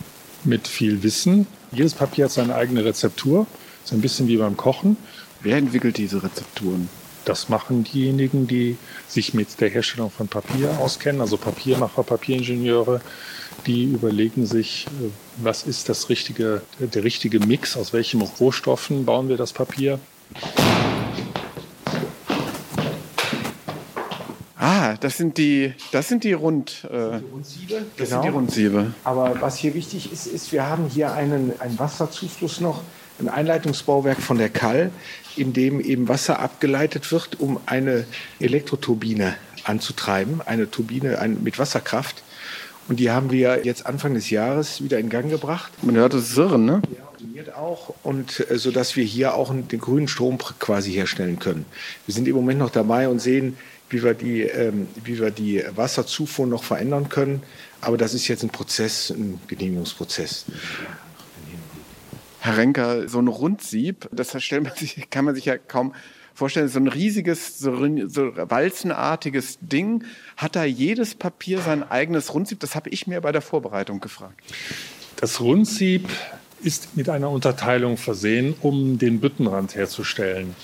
[0.44, 1.46] Mit viel Wissen.
[1.72, 3.46] Jedes Papier hat seine eigene Rezeptur.
[3.84, 4.96] Ist ein bisschen wie beim Kochen.
[5.40, 6.88] Wer entwickelt diese Rezepturen?
[7.24, 8.76] Das machen diejenigen, die
[9.08, 13.00] sich mit der Herstellung von Papier auskennen, also Papiermacher, Papieringenieure,
[13.66, 15.08] die überlegen sich, äh,
[15.38, 19.98] was ist das richtige, der richtige Mix, aus welchen Rohstoffen bauen wir das Papier.
[25.04, 27.82] Das sind die, das sind die Rund, äh, die Rundsiebe.
[27.98, 28.22] Das genau.
[28.22, 28.94] sind die Rundsiebe.
[29.04, 32.82] Aber was hier wichtig ist, ist, wir haben hier einen, einen Wasserzufluss noch,
[33.20, 34.90] ein Einleitungsbauwerk von der Kall,
[35.36, 38.06] in dem eben Wasser abgeleitet wird, um eine
[38.40, 42.22] Elektroturbine anzutreiben, eine Turbine mit Wasserkraft.
[42.88, 45.70] Und die haben wir jetzt Anfang des Jahres wieder in Gang gebracht.
[45.82, 46.80] Man hört es Sirren, ne?
[46.96, 47.94] Ja, optimiert auch.
[48.02, 51.66] Und äh, so dass wir hier auch den grünen Strom quasi herstellen können.
[52.06, 53.56] Wir sind im Moment noch dabei und sehen,
[53.94, 57.42] wie wir die, ähm, wie wir die Wasserzufuhr noch verändern können.
[57.80, 60.46] Aber das ist jetzt ein Prozess, ein Genehmigungsprozess.
[62.40, 65.94] Herr Renker, so ein Rundsieb, das man sich, kann man sich ja kaum
[66.34, 67.72] vorstellen, so ein riesiges, so,
[68.08, 70.02] so walzenartiges Ding.
[70.36, 72.58] Hat da jedes Papier sein eigenes Rundsieb?
[72.58, 74.40] Das habe ich mir bei der Vorbereitung gefragt.
[75.16, 76.08] Das Rundsieb
[76.60, 80.56] ist mit einer Unterteilung versehen, um den Büttenrand herzustellen.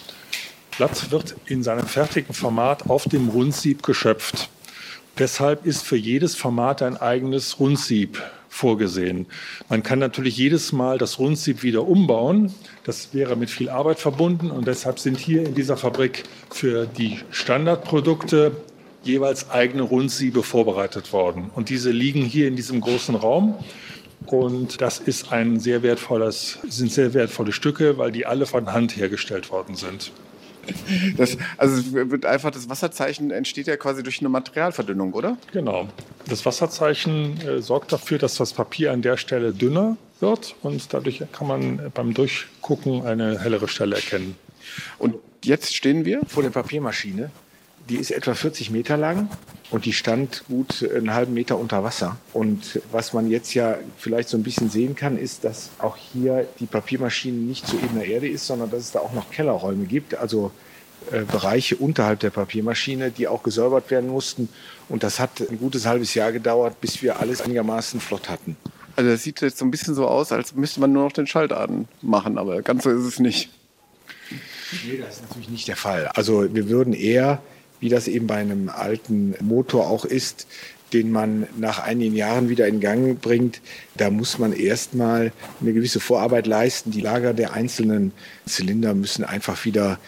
[0.81, 4.49] Blatt wird in seinem fertigen Format auf dem Rundsieb geschöpft.
[5.19, 9.27] Deshalb ist für jedes Format ein eigenes Rundsieb vorgesehen.
[9.69, 12.55] Man kann natürlich jedes Mal das Rundsieb wieder umbauen.
[12.85, 17.19] Das wäre mit viel Arbeit verbunden und deshalb sind hier in dieser Fabrik für die
[17.31, 18.53] Standardprodukte
[19.03, 21.51] jeweils eigene Rundsiebe vorbereitet worden.
[21.55, 23.55] Und diese liegen hier in diesem großen Raum.
[24.25, 28.97] Und das ist ein sehr wertvolles, sind sehr wertvolle Stücke, weil die alle von Hand
[28.97, 30.11] hergestellt worden sind.
[31.17, 35.37] Das, also wird einfach das Wasserzeichen entsteht ja quasi durch eine Materialverdünnung, oder?
[35.53, 35.89] Genau.
[36.29, 41.23] Das Wasserzeichen äh, sorgt dafür, dass das Papier an der Stelle dünner wird und dadurch
[41.33, 44.37] kann man beim Durchgucken eine hellere Stelle erkennen.
[44.99, 47.31] Und jetzt stehen wir vor der Papiermaschine.
[47.89, 49.29] Die ist etwa 40 Meter lang
[49.71, 52.17] und die stand gut einen halben Meter unter Wasser.
[52.33, 56.47] Und was man jetzt ja vielleicht so ein bisschen sehen kann, ist, dass auch hier
[56.61, 60.15] die Papiermaschine nicht zu ebener Erde ist, sondern dass es da auch noch Kellerräume gibt,
[60.15, 60.53] also
[61.11, 64.49] äh, Bereiche unterhalb der Papiermaschine, die auch gesäubert werden mussten.
[64.89, 68.57] Und das hat ein gutes halbes Jahr gedauert, bis wir alles einigermaßen flott hatten.
[68.97, 71.27] Also das sieht jetzt so ein bisschen so aus, als müsste man nur noch den
[71.27, 73.51] Schaltaden machen, aber ganz so ist es nicht.
[74.85, 76.09] Nee, das ist natürlich nicht der Fall.
[76.09, 77.41] Also wir würden eher,
[77.81, 80.47] wie das eben bei einem alten Motor auch ist,
[80.93, 83.61] den man nach einigen Jahren wieder in Gang bringt,
[83.97, 86.91] da muss man erstmal eine gewisse Vorarbeit leisten.
[86.91, 88.13] Die Lager der einzelnen
[88.47, 89.99] Zylinder müssen einfach wieder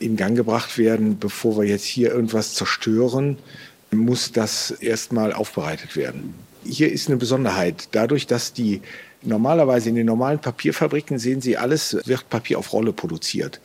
[0.00, 1.18] in Gang gebracht werden.
[1.18, 3.38] Bevor wir jetzt hier irgendwas zerstören,
[3.92, 6.34] muss das erstmal aufbereitet werden.
[6.64, 7.88] Hier ist eine Besonderheit.
[7.92, 8.82] Dadurch, dass die
[9.24, 13.60] Normalerweise in den normalen Papierfabriken sehen Sie, alles wird Papier auf Rolle produziert.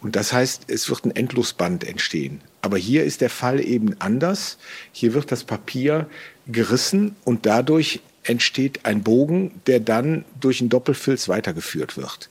[0.00, 2.40] Und das heißt, es wird ein Endlosband entstehen.
[2.62, 4.56] Aber hier ist der Fall eben anders.
[4.92, 6.08] Hier wird das Papier
[6.46, 12.30] gerissen und dadurch entsteht ein Bogen, der dann durch einen Doppelfilz weitergeführt wird.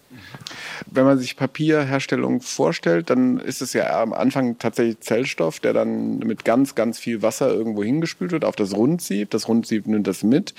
[0.86, 6.20] Wenn man sich Papierherstellung vorstellt, dann ist es ja am Anfang tatsächlich Zellstoff, der dann
[6.20, 9.30] mit ganz, ganz viel Wasser irgendwo hingespült wird auf das Rundsieb.
[9.32, 10.54] Das Rundsieb nimmt das mit.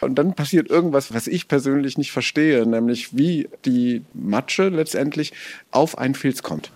[0.00, 5.32] Und dann passiert irgendwas, was ich persönlich nicht verstehe, nämlich wie die Matsche letztendlich
[5.70, 6.70] auf einen Filz kommt.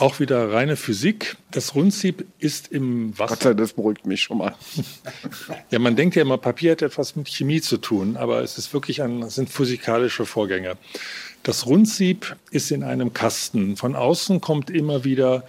[0.00, 1.36] Auch wieder reine Physik.
[1.50, 3.34] Das Rundsieb ist im Wasser.
[3.34, 4.54] Gott sei Dank, das beruhigt mich schon mal.
[5.70, 8.72] ja, man denkt ja immer, Papier hat etwas mit Chemie zu tun, aber es ist
[8.72, 10.78] wirklich ein, sind physikalische Vorgänge.
[11.42, 13.76] Das Rundsieb ist in einem Kasten.
[13.76, 15.44] Von außen kommt immer wieder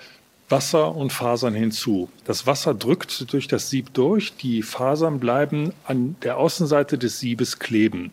[0.50, 2.10] Wasser und Fasern hinzu.
[2.26, 7.58] Das Wasser drückt durch das Sieb durch, die Fasern bleiben an der Außenseite des Siebes
[7.60, 8.12] kleben.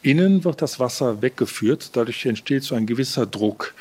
[0.00, 3.74] Innen wird das Wasser weggeführt, dadurch entsteht so ein gewisser Druck.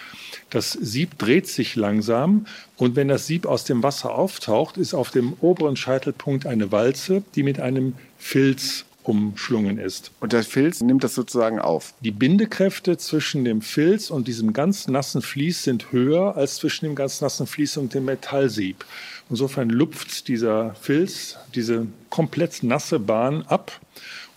[0.51, 5.09] Das Sieb dreht sich langsam und wenn das Sieb aus dem Wasser auftaucht, ist auf
[5.09, 10.11] dem oberen Scheitelpunkt eine Walze, die mit einem Filz umschlungen ist.
[10.19, 11.93] Und der Filz nimmt das sozusagen auf.
[12.01, 16.95] Die Bindekräfte zwischen dem Filz und diesem ganz nassen Vlies sind höher als zwischen dem
[16.95, 18.85] ganz nassen Vlies und dem Metallsieb.
[19.29, 23.79] Insofern lupft dieser Filz diese komplett nasse Bahn ab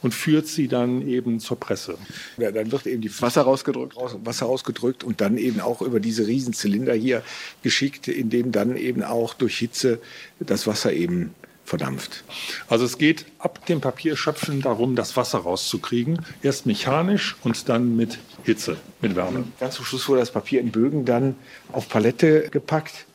[0.05, 1.97] und führt sie dann eben zur Presse.
[2.37, 3.97] Ja, dann wird eben die Wasser rausgedrückt.
[3.97, 7.23] Wasser rausgedrückt und dann eben auch über diese Riesenzylinder hier
[7.63, 10.01] geschickt, in dem dann eben auch durch Hitze
[10.41, 12.23] das Wasser eben verdampft.
[12.69, 16.21] Also es geht ab dem Papierschöpfen darum, das Wasser rauszukriegen.
[16.43, 19.45] Erst mechanisch und dann mit Hitze, mit Wärme.
[19.59, 21.35] Ganz zum Schluss wurde das Papier in Bögen dann
[21.73, 23.07] auf Palette gepackt,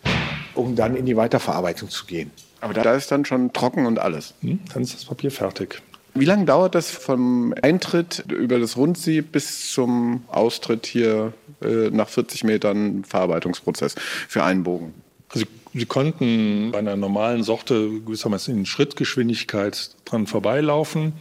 [0.56, 2.32] um dann in die Weiterverarbeitung zu gehen.
[2.62, 4.34] Aber da ist dann schon trocken und alles.
[4.42, 5.84] Hm, dann ist das Papier fertig.
[6.16, 12.10] Wie lange dauert das vom Eintritt über das Rundsieb bis zum Austritt hier äh, nach
[12.10, 13.96] 40 Metern Verarbeitungsprozess
[14.28, 14.94] für einen Bogen?
[15.30, 21.14] Also Sie konnten bei einer normalen Sorte gewissermaßen in Schrittgeschwindigkeit dran vorbeilaufen.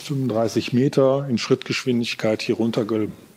[0.00, 2.84] 35 Meter in Schrittgeschwindigkeit hier runter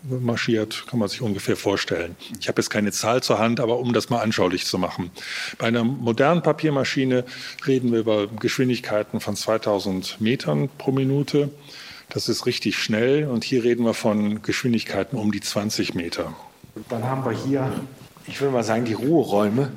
[0.09, 2.15] marschiert, kann man sich ungefähr vorstellen.
[2.39, 5.11] Ich habe jetzt keine Zahl zur Hand, aber um das mal anschaulich zu machen.
[5.57, 7.25] Bei einer modernen Papiermaschine
[7.65, 11.49] reden wir über Geschwindigkeiten von 2000 Metern pro Minute.
[12.09, 16.35] Das ist richtig schnell und hier reden wir von Geschwindigkeiten um die 20 Meter.
[16.89, 17.71] Dann haben wir hier,
[18.27, 19.71] ich würde mal sagen, die Ruheräume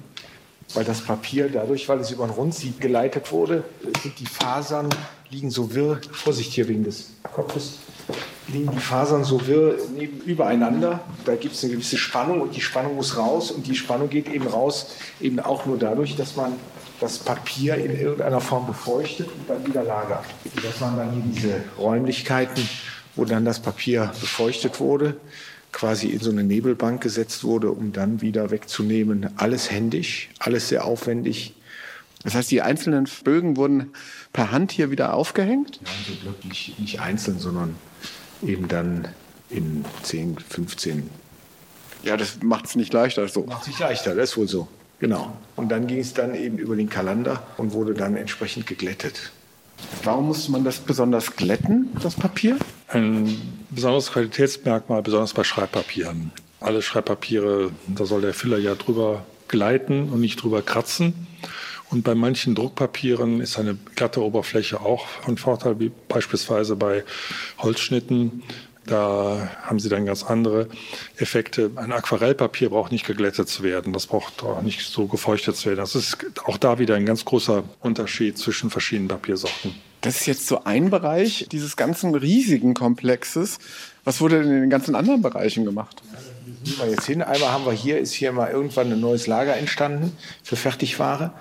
[0.75, 3.64] weil das Papier dadurch, weil es über ein Rundsieb geleitet wurde,
[4.03, 4.91] sind die Fasern
[5.31, 7.79] liegen so wirr, Vorsicht hier wegen des Kopfes,
[8.49, 11.01] liegen die Fasern so wirr neben, übereinander.
[11.25, 14.29] Da gibt es eine gewisse Spannung und die Spannung muss raus und die Spannung geht
[14.29, 16.53] eben raus, eben auch nur dadurch, dass man
[17.01, 20.25] das Papier in irgendeiner Form befeuchtet und dann wieder lagert.
[20.63, 22.69] Das waren dann hier diese Räumlichkeiten,
[23.15, 25.17] wo dann das Papier befeuchtet wurde
[25.73, 29.31] quasi in so eine Nebelbank gesetzt wurde, um dann wieder wegzunehmen.
[29.37, 31.55] Alles händisch, alles sehr aufwendig.
[32.25, 33.93] Das heißt, die einzelnen Bögen wurden
[34.33, 35.81] per Hand hier wieder aufgehängt?
[35.85, 37.77] Nein, so wirklich nicht einzeln, sondern
[38.42, 39.09] eben dann
[39.51, 41.11] in 10, 15.
[42.03, 43.27] Ja, das macht es nicht leichter.
[43.29, 43.44] So.
[43.44, 44.68] Macht es nicht leichter, das ist wohl so.
[45.01, 45.37] Genau.
[45.57, 49.33] Und dann ging es dann eben über den Kalender und wurde dann entsprechend geglättet.
[50.03, 52.59] Warum musste man das besonders glätten, das Papier?
[52.88, 56.33] Ein besonderes Qualitätsmerkmal, besonders bei Schreibpapieren.
[56.61, 61.29] Alle Schreibpapiere, da soll der Filler ja drüber gleiten und nicht drüber kratzen.
[61.90, 67.05] Und bei manchen Druckpapieren ist eine glatte Oberfläche auch von Vorteil, wie beispielsweise bei
[67.59, 68.42] Holzschnitten.
[68.85, 70.68] Da haben sie dann ganz andere
[71.16, 71.70] Effekte.
[71.77, 73.92] Ein Aquarellpapier braucht nicht geglättet zu werden.
[73.92, 75.79] Das braucht auch nicht so gefeuchtet zu werden.
[75.79, 79.74] Das ist auch da wieder ein ganz großer Unterschied zwischen verschiedenen Papiersorten.
[80.01, 83.59] Das ist jetzt so ein Bereich dieses ganzen riesigen Komplexes.
[84.05, 86.03] Was wurde denn in den ganzen anderen Bereichen gemacht?
[86.64, 87.20] Nehmen wir jetzt hin.
[87.20, 91.33] Einmal haben wir hier, ist hier mal irgendwann ein neues Lager entstanden für Fertigware.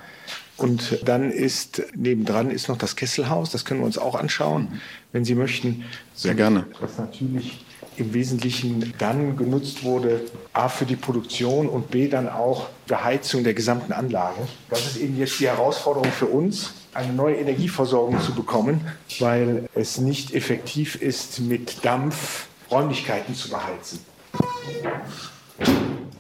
[0.58, 3.52] Und dann ist nebendran ist noch das Kesselhaus.
[3.52, 5.86] Das können wir uns auch anschauen, wenn Sie möchten.
[6.16, 6.66] Sehr gerne.
[6.80, 7.64] Was natürlich
[7.98, 10.22] im Wesentlichen dann genutzt wurde,
[10.54, 14.40] A für die Produktion und B dann auch für Heizung der gesamten Anlage.
[14.70, 18.82] Das ist eben jetzt die Herausforderung für uns, eine neue Energieversorgung zu bekommen,
[19.20, 24.00] weil es nicht effektiv ist, mit Dampf Räumlichkeiten zu beheizen.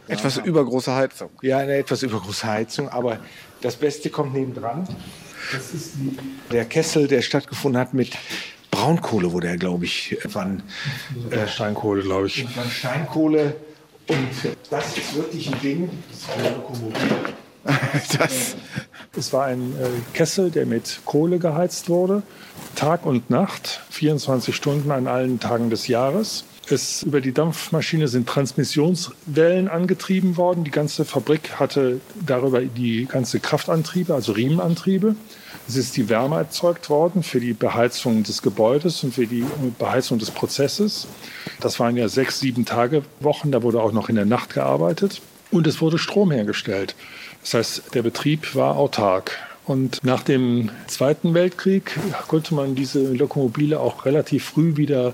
[0.07, 1.29] Etwas übergroße Heizung.
[1.41, 3.19] Ja, eine etwas übergroße Heizung, aber
[3.61, 4.87] das Beste kommt nebendran.
[5.51, 6.17] Das ist die,
[6.51, 8.11] der Kessel, der stattgefunden hat mit
[8.71, 10.63] Braunkohle, wurde er, glaube ich, wann.
[11.31, 12.45] Äh, Steinkohle, glaube ich.
[12.55, 13.55] Wann Steinkohle.
[14.07, 14.29] Und
[14.69, 15.89] das ist wirklich ein Ding.
[16.09, 17.15] Das ist eine Lokomotive.
[18.17, 18.55] Das,
[19.17, 22.23] es war ein äh, Kessel, der mit Kohle geheizt wurde,
[22.75, 26.45] Tag und Nacht, 24 Stunden an allen Tagen des Jahres.
[26.69, 30.65] Es, über die Dampfmaschine sind Transmissionswellen angetrieben worden.
[30.65, 35.15] Die ganze Fabrik hatte darüber die ganze Kraftantriebe, also Riemenantriebe.
[35.67, 39.45] Es ist die Wärme erzeugt worden für die Beheizung des Gebäudes und für die
[39.79, 41.07] Beheizung des Prozesses.
[41.61, 43.51] Das waren ja sechs, sieben Tage Wochen.
[43.51, 45.21] Da wurde auch noch in der Nacht gearbeitet.
[45.51, 46.95] Und es wurde Strom hergestellt.
[47.41, 49.37] Das heißt, der Betrieb war autark.
[49.65, 51.97] Und nach dem Zweiten Weltkrieg
[52.29, 55.13] konnte man diese Lokomobile auch relativ früh wieder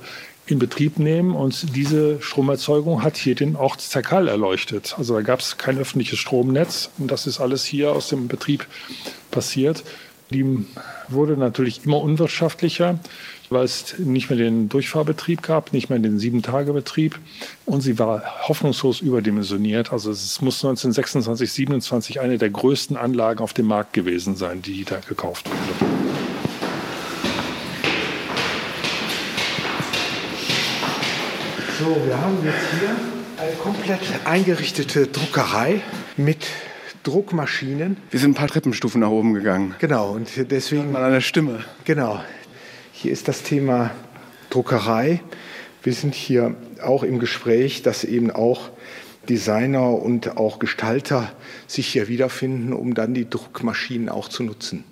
[0.54, 4.96] in Betrieb nehmen und diese Stromerzeugung hat hier den Ort Zerkal erleuchtet.
[4.98, 8.66] Also da gab es kein öffentliches Stromnetz und das ist alles hier aus dem Betrieb
[9.32, 9.84] passiert.
[10.32, 10.66] Die
[11.10, 13.00] wurde natürlich immer unwirtschaftlicher
[13.54, 17.20] weil es nicht mehr den Durchfahrbetrieb gab, nicht mehr den Sieben-Tage-Betrieb
[17.66, 19.94] und sie war hoffnungslos überdimensioniert.
[19.94, 24.84] Also es muss 1926, 27 eine der größten Anlagen auf dem Markt gewesen sein, die
[24.84, 26.23] da gekauft wurde.
[31.80, 32.96] So, wir haben jetzt hier
[33.42, 35.82] eine komplett eingerichtete Druckerei
[36.18, 36.46] mit
[37.02, 37.98] Druckmaschinen.
[38.12, 39.74] Wir sind ein paar Treppenstufen nach oben gegangen.
[39.80, 40.92] Genau, und deswegen.
[40.92, 41.66] Mal an der Stimme.
[41.84, 42.24] Genau,
[42.92, 43.90] hier ist das Thema
[44.52, 45.22] Druckerei.
[45.82, 48.70] Wir sind hier auch im Gespräch, dass eben auch
[49.28, 51.32] Designer und auch Gestalter
[51.66, 54.84] sich hier wiederfinden, um dann die Druckmaschinen auch zu nutzen.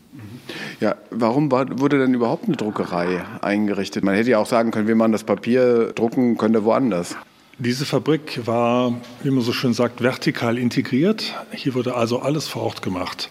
[0.80, 4.04] Ja, warum war, wurde denn überhaupt eine Druckerei eingerichtet?
[4.04, 7.16] Man hätte ja auch sagen können, wir machen das Papier drucken, könnte woanders.
[7.64, 11.36] Diese Fabrik war, wie man so schön sagt, vertikal integriert.
[11.52, 13.30] Hier wurde also alles vor Ort gemacht.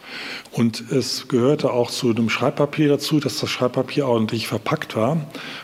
[0.52, 5.16] Und es gehörte auch zu dem Schreibpapier dazu, dass das Schreibpapier ordentlich verpackt war.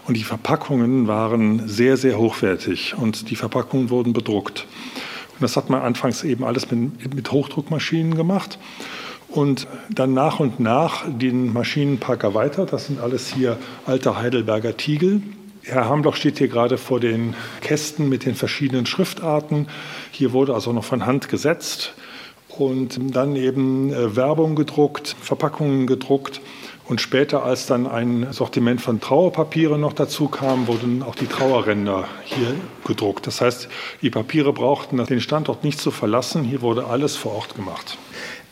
[0.09, 2.97] Und die Verpackungen waren sehr, sehr hochwertig.
[2.99, 4.67] Und die Verpackungen wurden bedruckt.
[5.35, 8.59] Und das hat man anfangs eben alles mit, mit Hochdruckmaschinen gemacht.
[9.37, 12.73] Und dann nach und nach den Maschinenpark erweitert.
[12.73, 15.21] Das sind alles hier alte Heidelberger Tiegel.
[15.63, 19.69] Herr Hamloch steht hier gerade vor den Kästen mit den verschiedenen Schriftarten.
[20.11, 21.93] Hier wurde also noch von Hand gesetzt
[22.57, 26.41] und dann eben äh, Werbung gedruckt, Verpackungen gedruckt.
[26.89, 32.05] Und später, als dann ein Sortiment von Trauerpapieren noch dazu kam, wurden auch die Trauerränder
[32.25, 32.55] hier
[32.87, 33.27] gedruckt.
[33.27, 33.69] Das heißt,
[34.03, 36.45] die Papiere brauchten den Standort nicht zu verlassen.
[36.45, 37.99] Hier wurde alles vor Ort gemacht.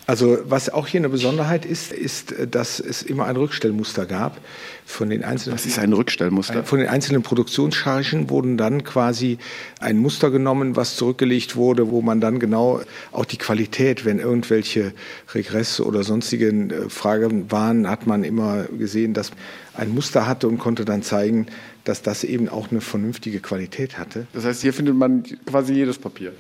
[0.07, 4.39] Also was auch hier eine Besonderheit ist, ist, dass es immer ein Rückstellmuster gab
[4.85, 5.57] von den einzelnen.
[5.57, 6.65] Was ist ein Rückstellmuster?
[6.65, 9.39] Von den einzelnen Produktionschargen wurden dann quasi
[9.81, 14.93] ein Muster genommen, was zurückgelegt wurde, wo man dann genau auch die Qualität, wenn irgendwelche
[15.33, 19.31] Regresse oder sonstigen äh, Fragen waren, hat man immer gesehen, dass
[19.75, 21.47] ein Muster hatte und konnte dann zeigen,
[21.85, 24.27] dass das eben auch eine vernünftige Qualität hatte.
[24.35, 26.33] Das heißt, hier findet man quasi jedes Papier.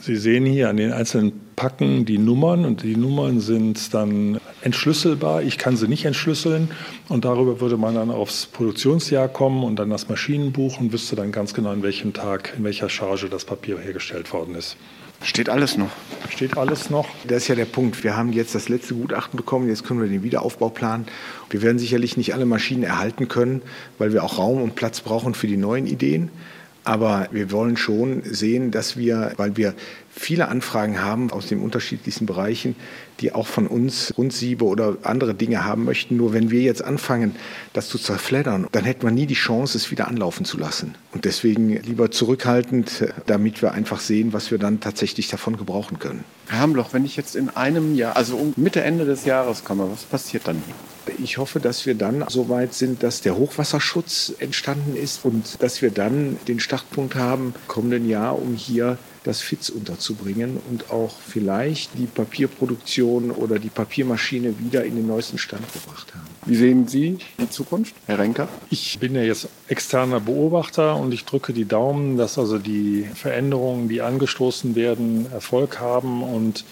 [0.00, 5.42] Sie sehen hier an den einzelnen Packen die Nummern und die Nummern sind dann entschlüsselbar.
[5.42, 6.70] Ich kann sie nicht entschlüsseln
[7.08, 11.32] und darüber würde man dann aufs Produktionsjahr kommen und dann das Maschinenbuch und wüsste dann
[11.32, 14.76] ganz genau, in welchem Tag, in welcher Charge das Papier hergestellt worden ist.
[15.24, 15.90] Steht alles noch.
[16.30, 17.08] Steht alles noch.
[17.26, 18.04] Das ist ja der Punkt.
[18.04, 21.06] Wir haben jetzt das letzte Gutachten bekommen, jetzt können wir den Wiederaufbau planen.
[21.50, 23.62] Wir werden sicherlich nicht alle Maschinen erhalten können,
[23.98, 26.30] weil wir auch Raum und Platz brauchen für die neuen Ideen.
[26.84, 29.74] Aber wir wollen schon sehen, dass wir, weil wir
[30.10, 32.76] viele Anfragen haben aus den unterschiedlichsten Bereichen,
[33.20, 36.16] die auch von uns Rundsiebe oder andere Dinge haben möchten.
[36.16, 37.36] Nur wenn wir jetzt anfangen,
[37.72, 40.94] das zu zerfleddern, dann hätten wir nie die Chance, es wieder anlaufen zu lassen.
[41.12, 46.24] Und deswegen lieber zurückhaltend, damit wir einfach sehen, was wir dann tatsächlich davon gebrauchen können.
[46.48, 50.04] Herr Hamloch, wenn ich jetzt in einem Jahr, also Mitte, Ende des Jahres komme, was
[50.04, 50.74] passiert dann hier?
[51.22, 55.82] Ich hoffe, dass wir dann so weit sind, dass der Hochwasserschutz entstanden ist und dass
[55.82, 61.98] wir dann den Startpunkt haben kommenden Jahr, um hier das FITS unterzubringen und auch vielleicht
[61.98, 66.26] die Papierproduktion oder die Papiermaschine wieder in den neuesten Stand gebracht haben.
[66.46, 68.48] Wie sehen Sie die Zukunft, Herr Renker?
[68.70, 73.88] Ich bin ja jetzt externer Beobachter und ich drücke die Daumen, dass also die Veränderungen,
[73.88, 76.64] die angestoßen werden, Erfolg haben und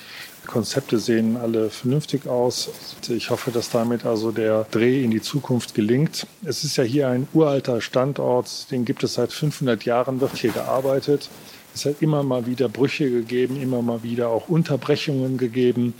[0.46, 2.70] Konzepte sehen alle vernünftig aus.
[3.08, 6.26] Ich hoffe, dass damit also der Dreh in die Zukunft gelingt.
[6.44, 10.52] Es ist ja hier ein uralter Standort, den gibt es seit 500 Jahren, wird hier
[10.52, 11.28] gearbeitet.
[11.74, 15.92] Es hat immer mal wieder Brüche gegeben, immer mal wieder auch Unterbrechungen gegeben.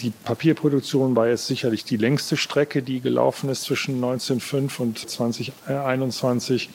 [0.00, 6.70] Die Papierproduktion war jetzt sicherlich die längste Strecke, die gelaufen ist zwischen 1905 und 2021.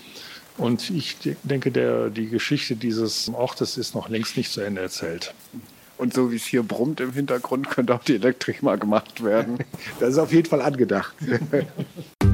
[0.58, 5.34] Und ich denke, der, die Geschichte dieses Ortes ist noch längst nicht zu Ende erzählt.
[5.98, 9.60] Und so wie es hier brummt im Hintergrund, könnte auch die Elektrik mal gemacht werden.
[10.00, 11.16] Das ist auf jeden Fall angedacht.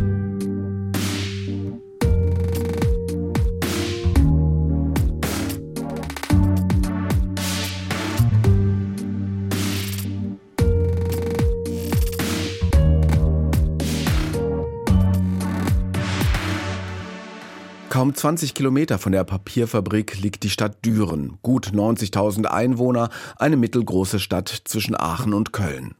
[18.01, 24.19] Kaum 20 Kilometer von der Papierfabrik liegt die Stadt Düren, gut 90.000 Einwohner, eine mittelgroße
[24.19, 25.93] Stadt zwischen Aachen und Köln.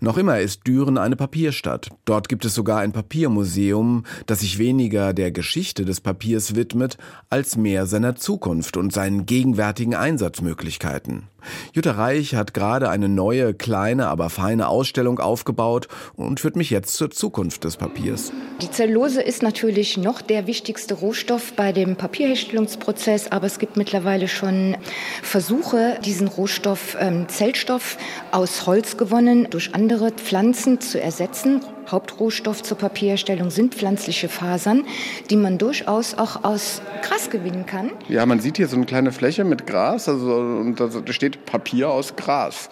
[0.00, 1.90] Noch immer ist Düren eine Papierstadt.
[2.04, 6.98] Dort gibt es sogar ein Papiermuseum, das sich weniger der Geschichte des Papiers widmet,
[7.30, 11.28] als mehr seiner Zukunft und seinen gegenwärtigen Einsatzmöglichkeiten.
[11.72, 16.94] Jutta Reich hat gerade eine neue, kleine, aber feine Ausstellung aufgebaut und führt mich jetzt
[16.94, 18.32] zur Zukunft des Papiers.
[18.60, 24.28] Die Zellulose ist natürlich noch der wichtigste Rohstoff bei dem Papierherstellungsprozess, aber es gibt mittlerweile
[24.28, 24.76] schon
[25.22, 27.98] Versuche, diesen Rohstoff ähm, Zellstoff
[28.30, 31.60] aus Holz gewonnen durch andere Pflanzen zu ersetzen.
[31.90, 34.84] Hauptrohstoff zur Papierherstellung sind pflanzliche Fasern,
[35.30, 37.90] die man durchaus auch aus Gras gewinnen kann.
[38.08, 41.90] Ja, man sieht hier so eine kleine Fläche mit Gras, also und da steht Papier
[41.90, 42.68] aus Gras.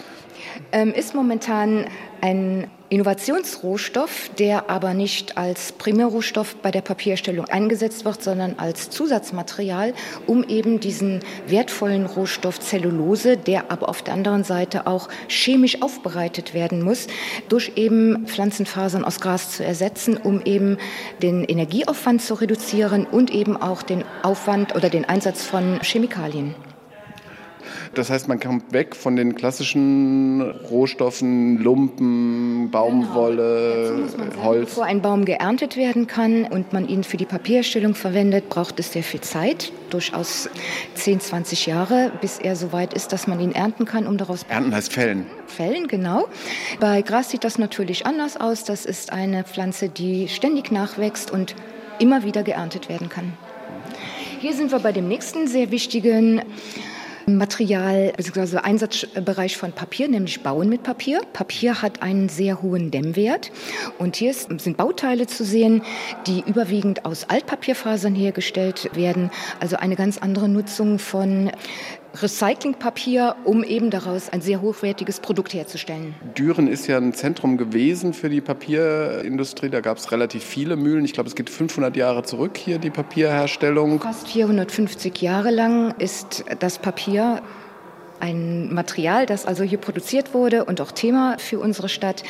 [0.73, 1.87] Ähm, ist momentan
[2.21, 9.95] ein Innovationsrohstoff, der aber nicht als Primärrohstoff bei der Papierstellung eingesetzt wird, sondern als Zusatzmaterial,
[10.26, 16.53] um eben diesen wertvollen Rohstoff Zellulose, der aber auf der anderen Seite auch chemisch aufbereitet
[16.53, 17.07] werden muss,
[17.49, 20.76] durch eben Pflanzenfasern aus Gras zu ersetzen, um eben
[21.22, 26.57] den Energieaufwand zu reduzieren und eben auch den Aufwand oder den Einsatz von Chemikalien.
[27.95, 30.41] Das heißt, man kommt weg von den klassischen
[30.71, 34.43] Rohstoffen, Lumpen, Baumwolle, genau.
[34.45, 34.71] Holz.
[34.71, 38.93] Bevor ein Baum geerntet werden kann und man ihn für die Papierstellung verwendet, braucht es
[38.93, 40.49] sehr viel Zeit, durchaus
[40.95, 44.45] 10, 20 Jahre, bis er so weit ist, dass man ihn ernten kann, um daraus...
[44.49, 45.27] Ernten heißt Fällen.
[45.47, 46.29] Fällen, genau.
[46.79, 48.64] Bei Gras sieht das natürlich anders aus.
[48.64, 51.55] Das ist eine Pflanze, die ständig nachwächst und
[51.99, 53.33] immer wieder geerntet werden kann.
[54.41, 56.41] Hier sind wir bei dem nächsten sehr wichtigen
[57.37, 58.59] Material bzw.
[58.59, 61.20] Einsatzbereich von Papier, nämlich Bauen mit Papier.
[61.33, 63.51] Papier hat einen sehr hohen Dämmwert
[63.99, 65.83] und hier sind Bauteile zu sehen,
[66.26, 71.51] die überwiegend aus Altpapierfasern hergestellt werden, also eine ganz andere Nutzung von
[72.15, 76.15] Recyclingpapier, um eben daraus ein sehr hochwertiges Produkt herzustellen.
[76.37, 79.71] Düren ist ja ein Zentrum gewesen für die Papierindustrie.
[79.71, 81.05] Da gab es relativ viele Mühlen.
[81.05, 84.01] Ich glaube, es geht 500 Jahre zurück hier, die Papierherstellung.
[84.01, 87.43] Fast 450 Jahre lang ist das Papier
[88.21, 92.23] ein Material, das also hier produziert wurde und auch Thema für unsere Stadt.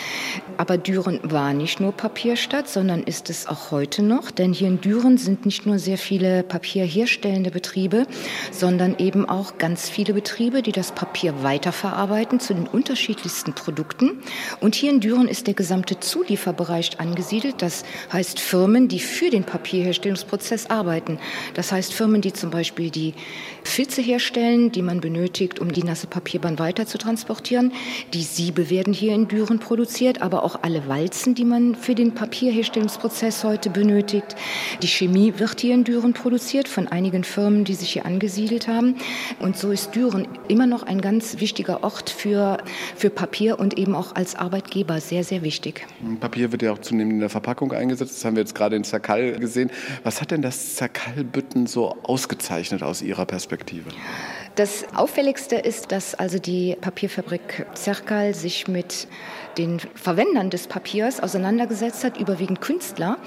[0.56, 4.30] Aber Düren war nicht nur Papierstadt, sondern ist es auch heute noch.
[4.30, 8.06] Denn hier in Düren sind nicht nur sehr viele papierherstellende Betriebe,
[8.50, 14.22] sondern eben auch ganz viele Betriebe, die das Papier weiterverarbeiten zu den unterschiedlichsten Produkten.
[14.60, 17.62] Und hier in Düren ist der gesamte Zulieferbereich angesiedelt.
[17.62, 21.18] Das heißt Firmen, die für den Papierherstellungsprozess arbeiten.
[21.54, 23.14] Das heißt Firmen, die zum Beispiel die
[23.64, 27.72] Filze herstellen, die man benötigt, um die die nasse Papierbahn weiter zu transportieren.
[28.12, 32.12] Die Siebe werden hier in Düren produziert, aber auch alle Walzen, die man für den
[32.12, 34.36] Papierherstellungsprozess heute benötigt.
[34.82, 38.96] Die Chemie wird hier in Düren produziert von einigen Firmen, die sich hier angesiedelt haben.
[39.38, 42.58] Und so ist Düren immer noch ein ganz wichtiger Ort für,
[42.94, 45.86] für Papier und eben auch als Arbeitgeber sehr, sehr wichtig.
[46.20, 48.16] Papier wird ja auch zunehmend in der Verpackung eingesetzt.
[48.16, 49.70] Das haben wir jetzt gerade in Zerkall gesehen.
[50.04, 53.88] Was hat denn das Zerkallbütten so ausgezeichnet aus Ihrer Perspektive?
[54.56, 59.06] Das Auffälligste ist, dass also die Papierfabrik Zerkal sich mit
[59.56, 63.18] den Verwendern des Papiers auseinandergesetzt hat, überwiegend Künstler,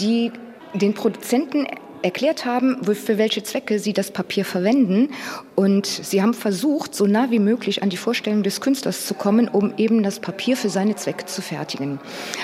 [0.00, 0.32] die
[0.72, 1.66] den Produzenten
[2.02, 5.10] erklärt haben, für welche Zwecke sie das Papier verwenden.
[5.56, 9.48] Und sie haben versucht, so nah wie möglich an die Vorstellung des Künstlers zu kommen,
[9.48, 11.98] um eben das Papier für seine Zwecke zu fertigen.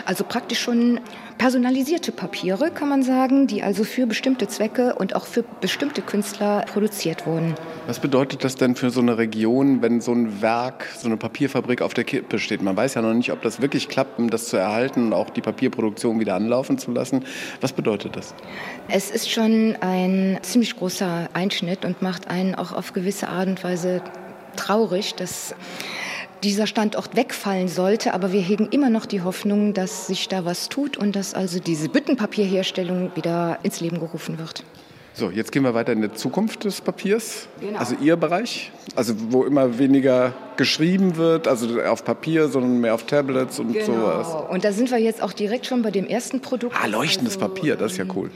[0.05, 1.01] Also praktisch schon
[1.43, 6.65] personalisierte Papiere, kann man sagen, die also für bestimmte Zwecke und auch für bestimmte Künstler
[6.73, 7.57] produziert wurden.
[7.89, 11.83] Was bedeutet das denn für so eine Region, wenn so ein Werk, so eine Papierfabrik
[11.83, 12.63] auf der Kippe steht?
[12.63, 15.31] Man weiß ja noch nicht, ob das wirklich klappt, um das zu erhalten und auch
[15.31, 17.25] die Papierproduktion wieder anlaufen zu lassen.
[17.61, 18.37] Was bedeutet das?
[18.89, 23.65] Es ist schon ein ziemlich großer Einschnitt und macht einen auch auf gewisse Art und
[23.65, 24.01] Weise
[24.55, 25.57] traurig, dass
[26.43, 28.15] dieser Standort wegfallen sollte.
[28.15, 31.61] Aber wir hegen immer noch die Hoffnung, dass sich da was tut und dass also
[31.61, 34.65] diese Büttenpapierherstellung wieder ins Leben gerufen wird.
[35.15, 37.47] So, jetzt gehen wir weiter in die Zukunft des Papiers.
[37.61, 37.79] Genau.
[37.79, 43.05] Also Ihr Bereich, also wo immer weniger geschrieben wird, also auf Papier, sondern mehr auf
[43.05, 43.87] Tablets und genau.
[43.87, 44.29] sowas.
[44.51, 46.77] Und da sind wir jetzt auch direkt schon bei dem ersten Produkt.
[46.81, 48.31] Ah, leuchtendes also, Papier, das ist ja cool.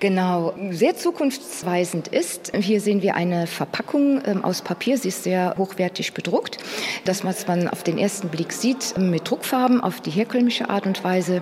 [0.00, 2.52] Genau, sehr zukunftsweisend ist.
[2.54, 4.98] Hier sehen wir eine Verpackung ähm, aus Papier.
[4.98, 6.58] Sie ist sehr hochwertig bedruckt.
[7.04, 11.02] Das, was man auf den ersten Blick sieht, mit Druckfarben auf die herkömmliche Art und
[11.04, 11.40] Weise.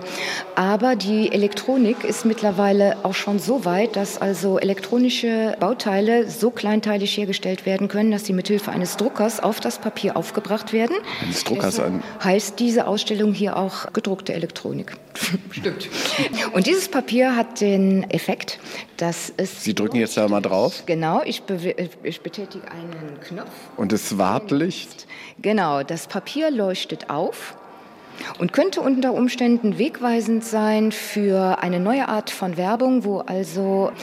[0.55, 7.17] Aber die Elektronik ist mittlerweile auch schon so weit, dass also elektronische Bauteile so kleinteilig
[7.17, 10.97] hergestellt werden können, dass sie mithilfe eines Druckers auf das Papier aufgebracht werden.
[11.23, 12.03] Eines Druckers an.
[12.21, 14.97] Heißt diese Ausstellung hier auch gedruckte Elektronik.
[15.51, 15.89] Stimmt.
[16.51, 18.59] Und dieses Papier hat den Effekt,
[18.97, 19.63] dass es.
[19.63, 20.83] Sie drücken jetzt da mal drauf.
[20.85, 21.43] Genau, ich,
[22.03, 23.49] ich betätige einen Knopf.
[23.77, 25.07] Und es Wartlicht?
[25.41, 27.55] Genau, das Papier leuchtet auf
[28.39, 33.93] und könnte unter Umständen wegweisend sein für eine neue Art von Werbung, wo also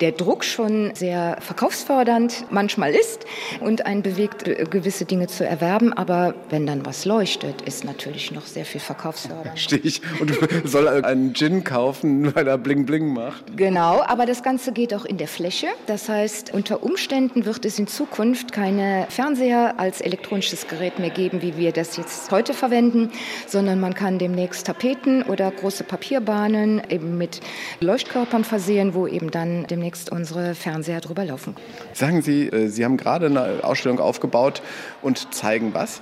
[0.00, 3.24] der Druck schon sehr verkaufsfördernd manchmal ist
[3.60, 5.92] und einen bewegt, gewisse Dinge zu erwerben.
[5.92, 9.58] Aber wenn dann was leuchtet, ist natürlich noch sehr viel verkaufsfördernd.
[9.58, 10.32] Stehe ich und
[10.64, 13.56] soll einen Gin kaufen, weil er Bling Bling macht.
[13.56, 15.68] Genau, aber das Ganze geht auch in der Fläche.
[15.86, 21.42] Das heißt, unter Umständen wird es in Zukunft keine Fernseher als elektronisches Gerät mehr geben,
[21.42, 23.10] wie wir das jetzt heute verwenden,
[23.46, 27.40] sondern man kann demnächst Tapeten oder große Papierbahnen eben mit
[27.80, 31.56] Leuchtkörpern versehen, wo eben dann demnächst demnächst unsere Fernseher drüber laufen.
[31.94, 34.62] Sagen Sie, äh, Sie haben gerade eine Ausstellung aufgebaut
[35.02, 36.00] und zeigen was?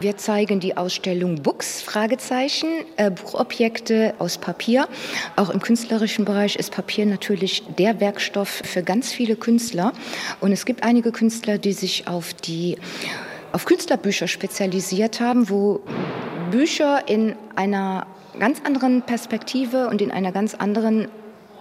[0.00, 4.88] Wir zeigen die Ausstellung Books, Fragezeichen, äh, Buchobjekte aus Papier.
[5.36, 9.92] Auch im künstlerischen Bereich ist Papier natürlich der Werkstoff für ganz viele Künstler.
[10.40, 12.78] Und es gibt einige Künstler, die sich auf die
[13.52, 15.80] auf Künstlerbücher spezialisiert haben, wo
[16.50, 18.06] Bücher in einer
[18.38, 21.08] ganz anderen Perspektive und in einer ganz anderen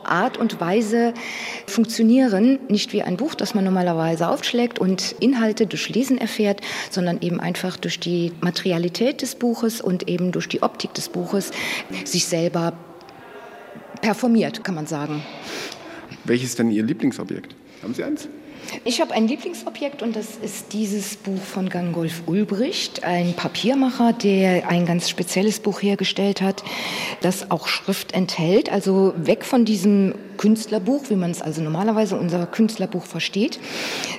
[0.10, 1.14] Art und Weise
[1.68, 7.22] funktionieren, nicht wie ein Buch, das man normalerweise aufschlägt und Inhalte durch Lesen erfährt, sondern
[7.22, 11.52] eben einfach durch die Materialität des Buches und eben durch die Optik des Buches
[12.04, 12.74] sich selber
[14.02, 15.24] performiert, kann man sagen.
[16.24, 17.56] Welches ist denn Ihr Lieblingsobjekt?
[17.82, 18.28] Haben Sie eins?
[18.84, 24.68] Ich habe ein Lieblingsobjekt und das ist dieses Buch von Gangolf Ulbricht, ein Papiermacher, der
[24.70, 26.64] ein ganz spezielles Buch hergestellt hat,
[27.22, 28.72] das auch Schrift enthält.
[28.72, 33.60] Also weg von diesem Künstlerbuch, wie man es also normalerweise unser Künstlerbuch versteht.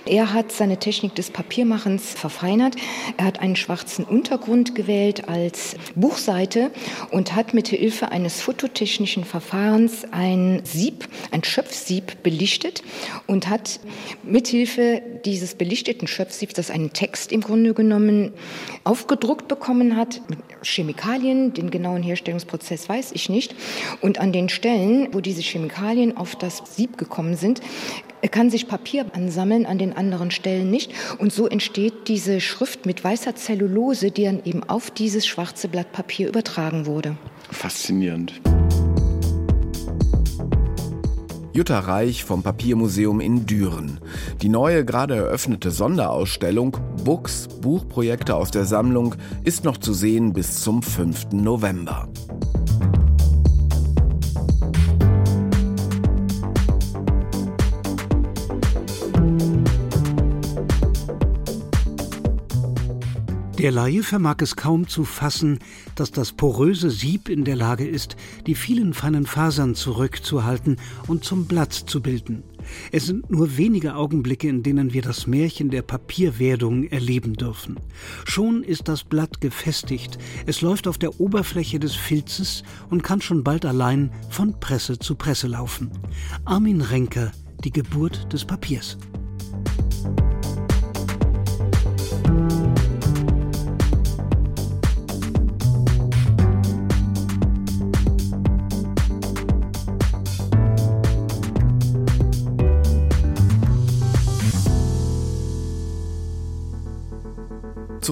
[0.05, 2.77] Er hat seine Technik des Papiermachens verfeinert.
[3.17, 6.71] Er hat einen schwarzen Untergrund gewählt als Buchseite
[7.11, 12.83] und hat mit Hilfe eines fototechnischen Verfahrens ein Sieb, ein Schöpfsieb belichtet
[13.27, 13.81] und hat
[14.23, 18.33] mithilfe dieses belichteten Schöpfsiebs, das einen Text im Grunde genommen
[18.85, 23.55] aufgedruckt bekommen hat, mit Chemikalien, den genauen Herstellungsprozess weiß ich nicht.
[24.01, 27.61] Und an den Stellen, wo diese Chemikalien auf das Sieb gekommen sind,
[28.31, 30.93] kann sich Papier ansammeln, an den anderen Stellen nicht.
[31.19, 35.93] Und so entsteht diese Schrift mit weißer Zellulose, die dann eben auf dieses schwarze Blatt
[35.93, 37.17] Papier übertragen wurde.
[37.51, 38.41] Faszinierend.
[41.57, 43.99] Jutta Reich vom Papiermuseum in Düren.
[44.43, 50.61] Die neue, gerade eröffnete Sonderausstellung Books, Buchprojekte aus der Sammlung ist noch zu sehen bis
[50.61, 51.33] zum 5.
[51.33, 52.09] November.
[63.59, 65.61] Der Laie vermag es kaum zu fassen,
[65.95, 68.15] dass das poröse Sieb in der Lage ist,
[68.47, 70.77] die vielen feinen Fasern zurückzuhalten
[71.09, 72.43] und zum Blatt zu bilden.
[72.93, 77.77] Es sind nur wenige Augenblicke, in denen wir das Märchen der Papierwerdung erleben dürfen.
[78.27, 83.43] Schon ist das Blatt gefestigt, es läuft auf der Oberfläche des Filzes und kann schon
[83.43, 85.91] bald allein von Presse zu Presse laufen.
[86.45, 87.33] Armin Renker,
[87.65, 88.99] die Geburt des Papiers.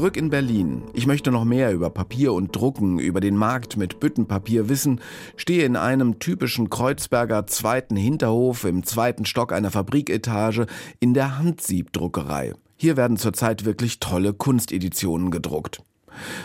[0.04, 0.82] Zurück in Berlin.
[0.92, 5.00] Ich möchte noch mehr über Papier und Drucken, über den Markt mit Büttenpapier wissen,
[5.34, 10.66] stehe in einem typischen Kreuzberger zweiten Hinterhof im zweiten Stock einer Fabriketage
[11.00, 12.52] in der Handsiebdruckerei.
[12.76, 15.82] Hier werden zurzeit wirklich tolle Kunsteditionen gedruckt.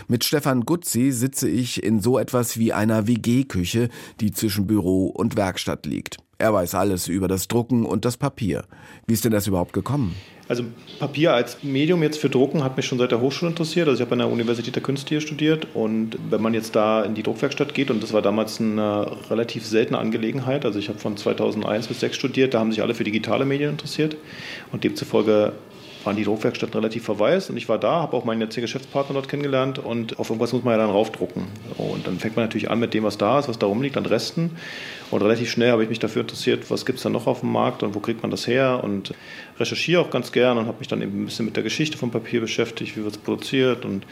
[0.08, 3.90] Mit Stefan Gutzi sitze ich in so etwas wie einer WG-Küche,
[4.22, 6.16] die zwischen Büro und Werkstatt liegt.
[6.38, 8.64] Er weiß alles über das Drucken und das Papier.
[9.06, 10.16] Wie ist denn das überhaupt gekommen?
[10.50, 10.64] Also
[10.98, 13.88] Papier als Medium jetzt für Drucken hat mich schon seit der Hochschule interessiert.
[13.88, 17.04] Also ich habe an der Universität der Künste hier studiert und wenn man jetzt da
[17.04, 20.66] in die Druckwerkstatt geht und das war damals eine relativ seltene Angelegenheit.
[20.66, 23.70] Also ich habe von 2001 bis 2006 studiert, da haben sich alle für digitale Medien
[23.70, 24.18] interessiert
[24.72, 25.54] und demzufolge
[26.04, 29.28] waren die Druckwerkstätten relativ verwaist und ich war da, habe auch meinen jetzigen Geschäftspartner dort
[29.28, 31.44] kennengelernt und auf irgendwas muss man ja dann raufdrucken.
[31.78, 34.06] Und dann fängt man natürlich an mit dem, was da ist, was da rumliegt, an
[34.06, 34.52] Resten.
[35.12, 37.52] Und relativ schnell habe ich mich dafür interessiert, was gibt es da noch auf dem
[37.52, 39.14] Markt und wo kriegt man das her und
[39.60, 42.12] recherchiere auch ganz gern und habe mich dann eben ein bisschen mit der Geschichte vom
[42.12, 43.86] Papier beschäftigt, wie wird es produziert.
[43.86, 44.06] Und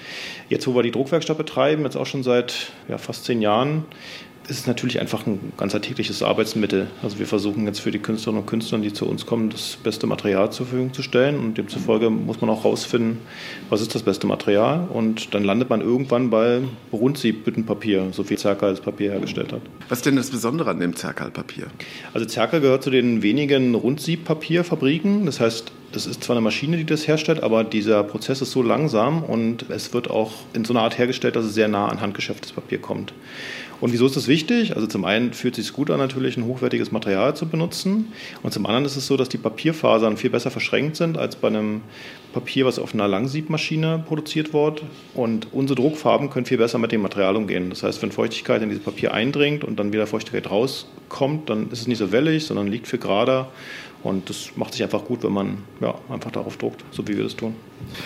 [0.50, 3.86] jetzt, wo wir die Druckwerkstatt betreiben, jetzt auch schon seit ja, fast zehn Jahren,
[4.48, 6.88] ist es natürlich einfach ein ganz alltägliches Arbeitsmittel.
[7.04, 10.08] Also wir versuchen jetzt für die Künstlerinnen und Künstler, die zu uns kommen, das beste
[10.08, 11.38] Material zur Verfügung zu stellen.
[11.38, 13.20] Und demzufolge muss man auch herausfinden,
[13.70, 14.88] was ist das beste Material.
[14.92, 16.62] Und dann landet man irgendwann bei
[16.94, 19.62] Rundsiebbüttenpapier, so viel Zerkal als Papier hergestellt hat.
[19.90, 21.68] Was ist denn das Besondere an dem Zerkalpapier?
[22.14, 25.26] Also Zerkal gehört zu den wenigen Rundsiebpapierfabriken.
[25.26, 28.62] Das heißt, das ist zwar eine Maschine, die das herstellt, aber dieser Prozess ist so
[28.62, 32.02] langsam und es wird auch in so einer Art hergestellt, dass es sehr nah an
[32.02, 33.14] handgeschäftes Papier kommt.
[33.80, 34.76] Und wieso ist das wichtig?
[34.76, 38.12] Also zum einen fühlt es sich gut an, natürlich ein hochwertiges Material zu benutzen.
[38.42, 41.48] Und zum anderen ist es so, dass die Papierfasern viel besser verschränkt sind als bei
[41.48, 41.82] einem
[42.34, 44.84] Papier, was auf einer Langsiebmaschine produziert wird.
[45.14, 47.70] Und unsere Druckfarben können viel besser mit dem Material umgehen.
[47.70, 51.82] Das heißt, wenn Feuchtigkeit in dieses Papier eindringt und dann wieder Feuchtigkeit rauskommt, dann ist
[51.82, 53.50] es nicht so wellig, sondern liegt viel gerader.
[54.04, 57.24] Und das macht sich einfach gut, wenn man ja, einfach darauf druckt, so wie wir
[57.24, 57.56] das tun.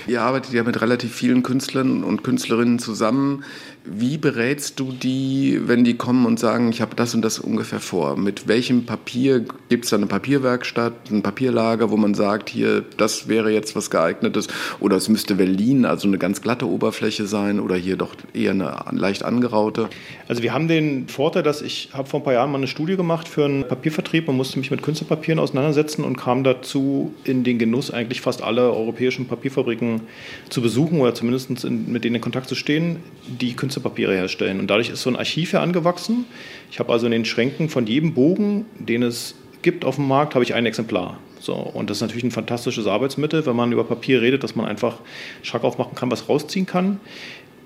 [0.07, 3.43] Ihr arbeitet ja mit relativ vielen Künstlern und Künstlerinnen zusammen.
[3.83, 7.79] Wie berätst du die, wenn die kommen und sagen, ich habe das und das ungefähr
[7.79, 8.15] vor?
[8.15, 13.27] Mit welchem Papier gibt es da eine Papierwerkstatt, ein Papierlager, wo man sagt, hier, das
[13.27, 14.47] wäre jetzt was geeignetes?
[14.79, 18.75] Oder es müsste Berlin, also eine ganz glatte Oberfläche sein oder hier doch eher eine
[18.91, 19.89] leicht angeraute?
[20.27, 22.97] Also wir haben den Vorteil, dass ich habe vor ein paar Jahren mal eine Studie
[22.97, 27.57] gemacht für einen Papiervertrieb und musste mich mit Künstlerpapieren auseinandersetzen und kam dazu in den
[27.57, 29.25] Genuss, eigentlich fast alle europäischen
[29.61, 30.01] Papierfabriken
[30.49, 32.97] zu besuchen oder zumindest in, mit denen in Kontakt zu stehen,
[33.27, 34.59] die Künstler Künstlerpapiere herstellen.
[34.59, 36.25] Und dadurch ist so ein Archiv herangewachsen.
[36.71, 40.35] Ich habe also in den Schränken von jedem Bogen, den es gibt auf dem Markt,
[40.35, 41.19] habe ich ein Exemplar.
[41.39, 44.65] So, und das ist natürlich ein fantastisches Arbeitsmittel, wenn man über Papier redet, dass man
[44.65, 44.97] einfach
[45.41, 46.99] Schrack aufmachen kann, was rausziehen kann.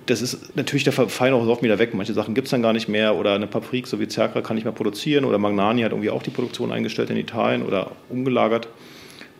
[0.05, 1.95] Das ist natürlich der Fall auch oft wieder weg.
[1.95, 4.55] Manche Sachen gibt es dann gar nicht mehr oder eine Fabrik, so wie Zerkra, kann
[4.55, 8.67] nicht mehr produzieren oder Magnani hat irgendwie auch die Produktion eingestellt in Italien oder umgelagert.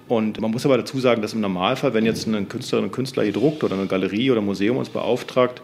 [0.08, 3.24] Und man muss aber dazu sagen, dass im Normalfall, wenn jetzt eine Künstlerin und Künstler
[3.24, 5.62] hier druckt oder eine Galerie oder ein Museum uns beauftragt,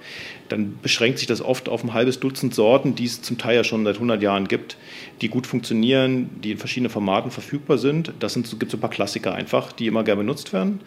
[0.50, 3.64] dann beschränkt sich das oft auf ein halbes Dutzend Sorten, die es zum Teil ja
[3.64, 4.78] schon seit 100 Jahren gibt,
[5.22, 8.14] die gut funktionieren, die in verschiedenen Formaten verfügbar sind.
[8.20, 10.80] Das sind, gibt so ein paar Klassiker einfach, die immer gerne benutzt werden.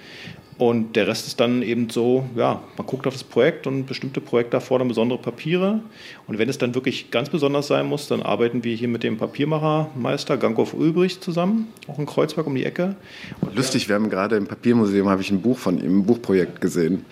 [0.56, 4.20] Und der Rest ist dann eben so, ja, man guckt auf das Projekt und bestimmte
[4.20, 5.80] Projekte erfordern besondere Papiere.
[6.28, 9.16] Und wenn es dann wirklich ganz besonders sein muss, dann arbeiten wir hier mit dem
[9.16, 12.94] Papiermachermeister Ganghoff Ulbricht zusammen, auch in Kreuzberg um die Ecke.
[13.40, 16.60] Und Lustig, wir haben gerade im Papiermuseum, habe ich ein Buch von ihm, ein Buchprojekt
[16.60, 17.04] gesehen.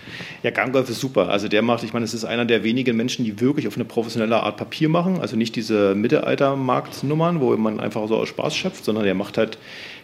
[0.44, 1.28] Ja, Ganghoff ist super.
[1.28, 3.84] Also der macht, ich meine, es ist einer der wenigen Menschen, die wirklich auf eine
[3.84, 5.20] professionelle Art Papier machen.
[5.20, 9.58] Also nicht diese Mittelaltermarktnummern, wo man einfach so aus Spaß schöpft, sondern der macht halt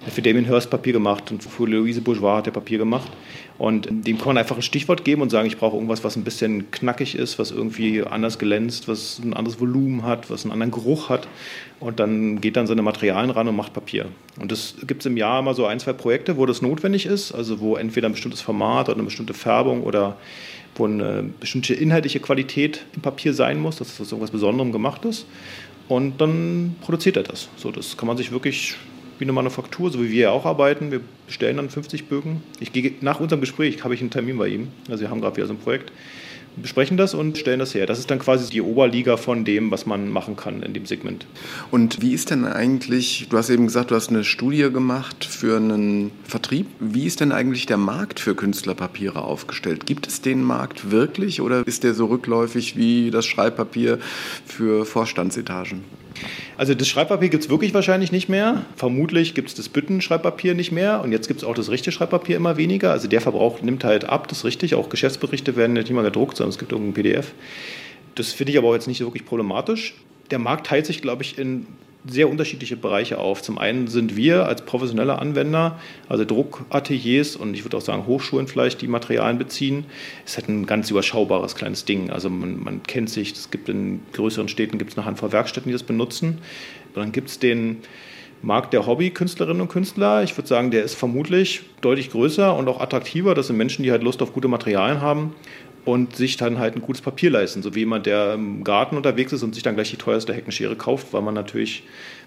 [0.07, 3.11] für Damien Hirst Papier gemacht und für Louise Bourgeois hat er Papier gemacht.
[3.59, 6.23] Und dem kann man einfach ein Stichwort geben und sagen, ich brauche irgendwas, was ein
[6.23, 10.71] bisschen knackig ist, was irgendwie anders glänzt, was ein anderes Volumen hat, was einen anderen
[10.71, 11.27] Geruch hat.
[11.81, 14.07] Und dann geht dann seine Materialien ran und macht Papier.
[14.41, 17.33] Und das gibt es im Jahr immer so ein, zwei Projekte, wo das notwendig ist,
[17.33, 20.17] also wo entweder ein bestimmtes Format oder eine bestimmte Färbung oder
[20.77, 25.27] wo eine bestimmte inhaltliche Qualität im Papier sein muss, dass das irgendwas Besonderem gemacht ist.
[25.89, 27.49] Und dann produziert er das.
[27.57, 28.77] So, das kann man sich wirklich
[29.19, 30.91] wie eine Manufaktur, so wie wir ja auch arbeiten.
[30.91, 32.43] Wir bestellen dann 50 Bögen.
[32.61, 34.69] Ich gehe nach unserem Gespräch habe ich einen Termin bei ihm.
[34.89, 35.93] Also wir haben gerade wieder so ein Projekt.
[36.57, 37.87] Wir besprechen das und stellen das her.
[37.87, 41.27] Das ist dann quasi die Oberliga von dem, was man machen kann in dem Segment.
[41.71, 45.57] Und wie ist denn eigentlich, du hast eben gesagt, du hast eine Studie gemacht für
[45.57, 46.67] einen Vertrieb.
[46.81, 49.87] Wie ist denn eigentlich der Markt für Künstlerpapiere aufgestellt?
[49.87, 54.01] Gibt es den Markt wirklich oder ist der so rückläufig wie das Schreibpapier
[54.45, 55.85] für Vorstandsetagen?
[56.57, 58.65] Also das Schreibpapier gibt es wirklich wahrscheinlich nicht mehr.
[58.77, 61.01] Vermutlich gibt es das Büttenschreibpapier nicht mehr.
[61.03, 62.91] Und jetzt gibt es auch das richtige Schreibpapier immer weniger.
[62.91, 64.75] Also der Verbrauch nimmt halt ab, das ist richtig.
[64.75, 67.33] Auch Geschäftsberichte werden nicht mehr gedruckt, sondern es gibt irgendein PDF.
[68.15, 69.95] Das finde ich aber auch jetzt nicht so wirklich problematisch.
[70.31, 71.67] Der Markt teilt sich, glaube ich, in
[72.07, 73.43] sehr unterschiedliche Bereiche auf.
[73.43, 75.79] Zum einen sind wir als professionelle Anwender,
[76.09, 79.85] also Druckateliers und ich würde auch sagen Hochschulen vielleicht, die Materialien beziehen,
[80.25, 82.11] ist halt ein ganz überschaubares kleines Ding.
[82.11, 85.69] Also man, man kennt sich, es gibt in größeren Städten gibt es eine Handvoll Werkstätten,
[85.69, 86.39] die das benutzen.
[86.95, 87.79] Und dann gibt es den
[88.41, 90.23] Markt der Hobby-Künstlerinnen und Künstler.
[90.23, 93.35] Ich würde sagen, der ist vermutlich deutlich größer und auch attraktiver.
[93.35, 95.35] Das sind Menschen, die halt Lust auf gute Materialien haben
[95.89, 97.63] und sich dann halt ein gutes Papier leisten.
[97.63, 100.77] So wie jemand, der im Garten unterwegs ist und sich dann gleich die teuerste Heckenschere
[100.77, 101.83] kauft, weil man natürlich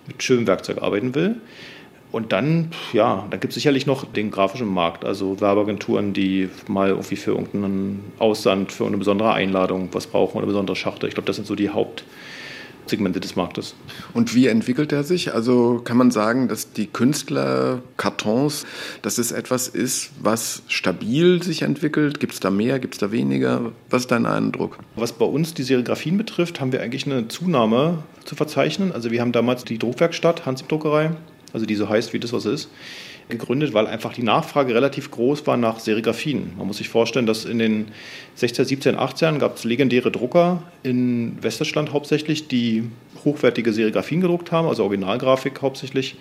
[0.07, 1.35] mit schönem Werkzeug arbeiten will.
[2.11, 6.89] Und dann, ja, dann gibt es sicherlich noch den grafischen Markt, also Werbeagenturen, die mal
[6.89, 11.07] irgendwie für irgendeinen Aussand, für eine besondere Einladung was brauchen oder eine besondere Schachtel.
[11.07, 12.03] Ich glaube, das sind so die Haupt,
[12.85, 13.75] Segmente des Marktes.
[14.13, 15.33] Und wie entwickelt er sich?
[15.33, 18.65] Also kann man sagen, dass die Künstlerkartons,
[19.01, 22.19] dass es etwas ist, was stabil sich entwickelt?
[22.19, 23.71] Gibt es da mehr, gibt es da weniger?
[23.89, 24.77] Was ist dein Eindruck?
[24.95, 28.91] Was bei uns die Serigraphien betrifft, haben wir eigentlich eine Zunahme zu verzeichnen.
[28.91, 31.11] Also wir haben damals die Druckwerkstatt, Hans-Druckerei,
[31.53, 32.69] also die so heißt wie das, was ist
[33.31, 36.53] gegründet, weil einfach die Nachfrage relativ groß war nach Serigraphien.
[36.57, 37.87] Man muss sich vorstellen, dass in den
[38.35, 42.83] 16, 17, 18 gab es legendäre Drucker in Westdeutschland hauptsächlich, die
[43.25, 46.15] hochwertige Serigraphien gedruckt haben, also Originalgrafik hauptsächlich.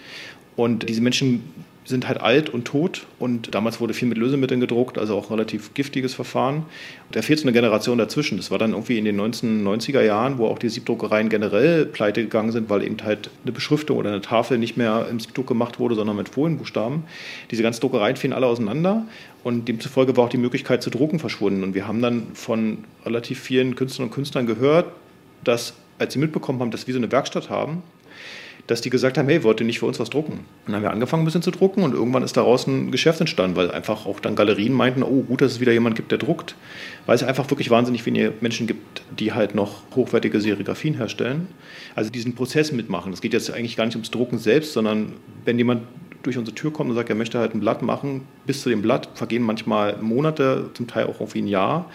[0.57, 1.45] Und diese Menschen
[1.91, 5.35] sind halt alt und tot und damals wurde viel mit Lösemitteln gedruckt, also auch ein
[5.35, 6.57] relativ giftiges Verfahren.
[6.57, 8.39] Und da fehlt so eine Generation dazwischen.
[8.39, 12.53] Das war dann irgendwie in den 1990er Jahren, wo auch die Siebdruckereien generell pleite gegangen
[12.53, 15.95] sind, weil eben halt eine Beschriftung oder eine Tafel nicht mehr im Siebdruck gemacht wurde,
[15.95, 17.05] sondern mit Folienbuchstaben.
[17.51, 19.05] Diese ganzen Druckereien fielen alle auseinander
[19.45, 21.63] und demzufolge war auch die Möglichkeit zu drucken verschwunden.
[21.63, 24.87] Und wir haben dann von relativ vielen Künstlerinnen und Künstlern gehört,
[25.45, 27.83] dass als sie mitbekommen haben, dass wir so eine Werkstatt haben,
[28.71, 30.33] dass die gesagt haben, hey, wollt ihr nicht für uns was drucken?
[30.33, 33.19] Und dann haben wir angefangen ein bisschen zu drucken und irgendwann ist daraus ein Geschäft
[33.19, 36.19] entstanden, weil einfach auch dann Galerien meinten, oh gut, dass es wieder jemand gibt, der
[36.19, 36.55] druckt,
[37.07, 41.49] weil es einfach wirklich wahnsinnig wenige Menschen gibt, die halt noch hochwertige Serigraphien herstellen.
[41.97, 43.13] Also diesen Prozess mitmachen.
[43.13, 45.15] Es geht jetzt eigentlich gar nicht ums Drucken selbst, sondern
[45.45, 45.83] wenn jemand
[46.23, 48.83] durch unsere Tür kommt und sagt, er möchte halt ein Blatt machen, bis zu dem
[48.83, 51.91] Blatt vergehen manchmal Monate, zum Teil auch irgendwie ein Jahr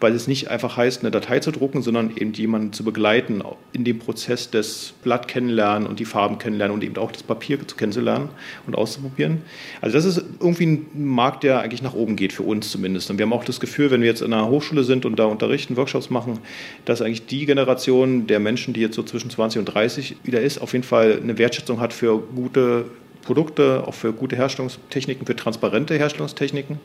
[0.00, 3.42] weil es nicht einfach heißt, eine Datei zu drucken, sondern eben jemanden zu begleiten
[3.72, 7.58] in dem Prozess des Blatt kennenlernen und die Farben kennenlernen und eben auch das Papier
[7.58, 8.28] kennenzulernen
[8.66, 9.42] und auszuprobieren.
[9.80, 13.10] Also das ist irgendwie ein Markt, der eigentlich nach oben geht, für uns zumindest.
[13.10, 15.24] Und wir haben auch das Gefühl, wenn wir jetzt in einer Hochschule sind und da
[15.24, 16.38] unterrichten, Workshops machen,
[16.84, 20.58] dass eigentlich die Generation der Menschen, die jetzt so zwischen 20 und 30 wieder ist,
[20.58, 22.86] auf jeden Fall eine Wertschätzung hat für gute
[23.26, 26.78] Produkte, auch für gute Herstellungstechniken, für transparente Herstellungstechniken.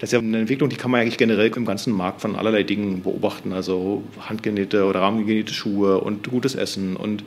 [0.00, 2.62] Das ist ja eine Entwicklung, die kann man eigentlich generell im ganzen Markt von allerlei
[2.62, 3.52] Dingen beobachten.
[3.52, 6.96] Also handgenähte oder rahmengenähte Schuhe und gutes Essen.
[6.96, 7.24] Und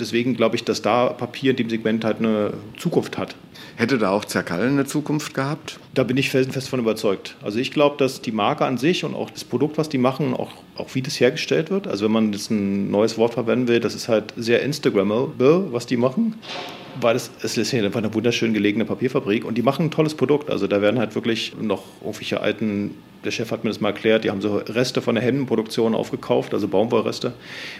[0.00, 3.36] deswegen glaube ich, dass da Papier in dem Segment halt eine Zukunft hat.
[3.76, 5.78] Hätte da auch Zerkall eine Zukunft gehabt?
[5.94, 7.36] Da bin ich felsenfest von überzeugt.
[7.42, 10.32] Also ich glaube, dass die Marke an sich und auch das Produkt, was die machen,
[10.32, 11.86] auch, auch wie das hergestellt wird.
[11.86, 15.86] Also wenn man jetzt ein neues Wort verwenden will, das ist halt sehr Instagrammable, was
[15.86, 16.34] die machen
[17.00, 20.50] weil es, ist hier einfach eine wunderschön gelegene Papierfabrik und die machen ein tolles Produkt.
[20.50, 24.24] Also da werden halt wirklich noch irgendwelche alten, der Chef hat mir das mal erklärt,
[24.24, 27.32] die haben so Reste von der Hemdenproduktion aufgekauft, also Baumwollreste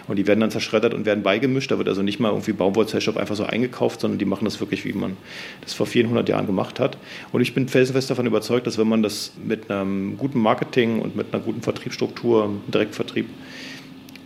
[0.07, 1.71] und die werden dann zerschreddert und werden beigemischt.
[1.71, 4.85] Da wird also nicht mal irgendwie Baumwollzellstoff einfach so eingekauft, sondern die machen das wirklich,
[4.85, 5.17] wie man
[5.61, 6.97] das vor 400 Jahren gemacht hat.
[7.31, 11.15] Und ich bin felsenfest davon überzeugt, dass wenn man das mit einem guten Marketing und
[11.15, 13.27] mit einer guten Vertriebsstruktur, Direktvertrieb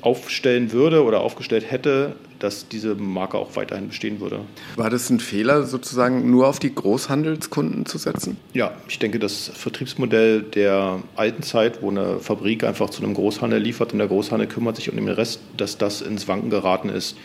[0.01, 4.41] aufstellen würde oder aufgestellt hätte, dass diese Marke auch weiterhin bestehen würde.
[4.75, 8.37] War das ein Fehler, sozusagen nur auf die Großhandelskunden zu setzen?
[8.53, 13.59] Ja, ich denke, das Vertriebsmodell der alten Zeit, wo eine Fabrik einfach zu einem Großhandel
[13.59, 17.17] liefert und der Großhandel kümmert sich um den Rest, dass das ins Wanken geraten ist.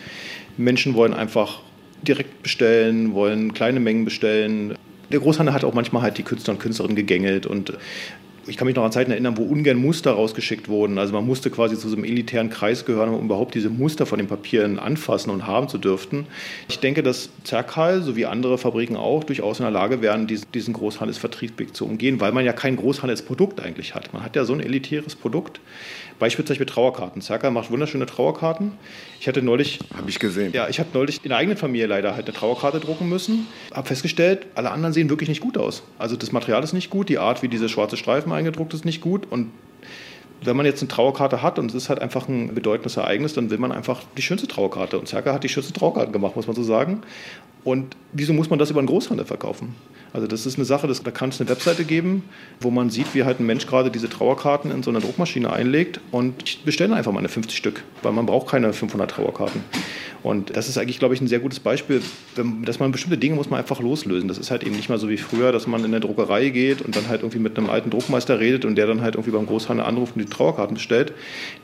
[0.57, 1.61] Menschen wollen einfach
[2.01, 4.75] direkt bestellen, wollen kleine Mengen bestellen.
[5.13, 7.73] Der Großhandel hat auch manchmal halt die Künstler und Künstlerinnen gegängelt und
[8.45, 10.97] ich kann mich noch an Zeiten erinnern, wo ungern Muster rausgeschickt wurden.
[10.97, 14.17] Also man musste quasi zu so einem elitären Kreis gehören, um überhaupt diese Muster von
[14.17, 16.25] den Papieren anfassen und haben zu dürften.
[16.67, 20.73] Ich denke, dass Zerkal, so wie andere Fabriken auch, durchaus in der Lage wären, diesen
[20.73, 24.13] Großhandelsvertriebsweg zu umgehen, weil man ja kein Großhandelsprodukt eigentlich hat.
[24.13, 25.61] Man hat ja so ein elitäres Produkt.
[26.19, 27.21] Beispielsweise mit Trauerkarten.
[27.21, 28.73] Zerkal macht wunderschöne Trauerkarten.
[29.19, 29.79] Ich hatte neulich.
[29.95, 30.53] Habe ich gesehen.
[30.53, 33.47] Ja, ich habe neulich in der eigenen Familie leider halt eine Trauerkarte drucken müssen.
[33.73, 35.83] Habe festgestellt, alle anderen sehen wirklich nicht gut aus.
[35.97, 39.01] Also das Material ist nicht gut, die Art, wie diese schwarze Streifen eingedruckt ist, nicht
[39.01, 39.27] gut.
[39.29, 39.51] Und
[40.43, 43.49] wenn man jetzt eine Trauerkarte hat und es ist halt einfach ein bedeutendes Ereignis, dann
[43.49, 44.99] will man einfach die schönste Trauerkarte.
[44.99, 47.01] Und Zerka hat die schönste Trauerkarte gemacht, muss man so sagen.
[47.63, 49.75] Und wieso muss man das über einen Großhandel verkaufen?
[50.13, 52.23] Also das ist eine Sache, das, da kann es eine Webseite geben,
[52.59, 55.99] wo man sieht, wie halt ein Mensch gerade diese Trauerkarten in so eine Druckmaschine einlegt
[56.11, 59.61] und ich bestelle einfach meine 50 Stück, weil man braucht keine 500 Trauerkarten.
[60.21, 62.01] Und das ist eigentlich, glaube ich, ein sehr gutes Beispiel,
[62.63, 64.29] dass man bestimmte Dinge muss man einfach loslösen.
[64.29, 66.81] Das ist halt eben nicht mal so wie früher, dass man in eine Druckerei geht
[66.81, 69.45] und dann halt irgendwie mit einem alten Druckmeister redet und der dann halt irgendwie beim
[69.45, 71.13] Großhandel anruft und die Trauerkarten bestellt.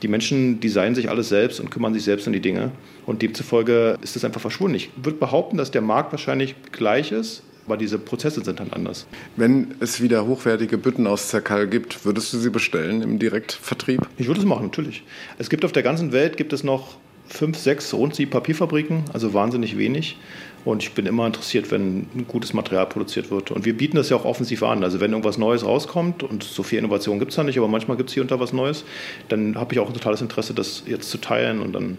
[0.02, 2.72] Die Menschen designen sich alles selbst und kümmern sich selbst um die Dinge.
[3.06, 4.76] Und demzufolge ist das einfach verschwunden.
[4.76, 9.06] Ich würde behaupten, dass der Markt wahrscheinlich gleich ist, aber diese Prozesse sind dann anders.
[9.36, 14.10] Wenn es wieder hochwertige Bütten aus Zerkal gibt, würdest du sie bestellen im Direktvertrieb?
[14.18, 15.04] Ich würde es machen, natürlich.
[15.38, 16.98] Es gibt auf der ganzen Welt gibt es noch
[17.28, 20.18] fünf, sechs Rundsieb-Papierfabriken, also wahnsinnig wenig.
[20.66, 23.52] Und ich bin immer interessiert, wenn gutes Material produziert wird.
[23.52, 24.84] Und wir bieten das ja auch offensiv an.
[24.84, 27.98] Also wenn irgendwas Neues rauskommt, und so viel Innovation gibt es da nicht, aber manchmal
[27.98, 28.84] gibt es hier und da was Neues,
[29.30, 31.62] dann habe ich auch ein totales Interesse, das jetzt zu teilen.
[31.62, 31.98] Und dann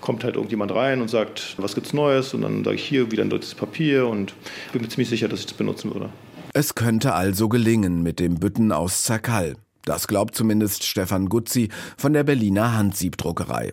[0.00, 2.34] kommt halt irgendjemand rein und sagt, was gibt es Neues?
[2.34, 4.34] Und dann sage ich hier wieder ein deutsches Papier und
[4.72, 6.10] bin mir ziemlich sicher, dass ich das benutzen würde.
[6.52, 9.56] Es könnte also gelingen mit dem Bütten aus Zerkall.
[9.84, 13.72] Das glaubt zumindest Stefan Gutzi von der Berliner Handsiebdruckerei.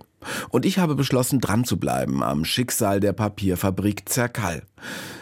[0.49, 4.63] Und ich habe beschlossen, dran zu bleiben am Schicksal der Papierfabrik Zerkall.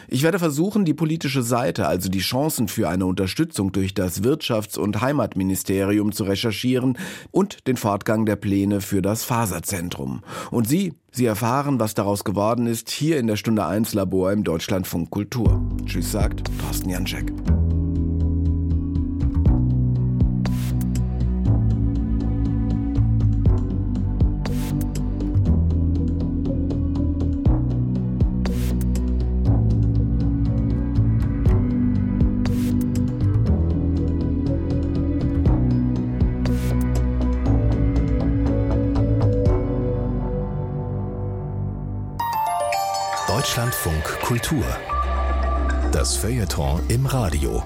[0.08, 4.78] Ich werde versuchen, die politische Seite, also die Chancen für eine Unterstützung durch das Wirtschafts-
[4.78, 6.98] und Heimatministerium zu recherchieren
[7.30, 10.22] und den Fortgang der Pläne für das Faserzentrum.
[10.50, 14.42] Und Sie, Sie erfahren, was daraus geworden ist, hier in der Stunde 1 Labor im
[14.42, 15.62] Deutschlandfunk Kultur.
[15.86, 17.32] Tschüss sagt Thorsten Janczek.
[43.80, 44.64] Deutschlandfunk Kultur.
[45.90, 47.62] Das Feuilleton im Radio.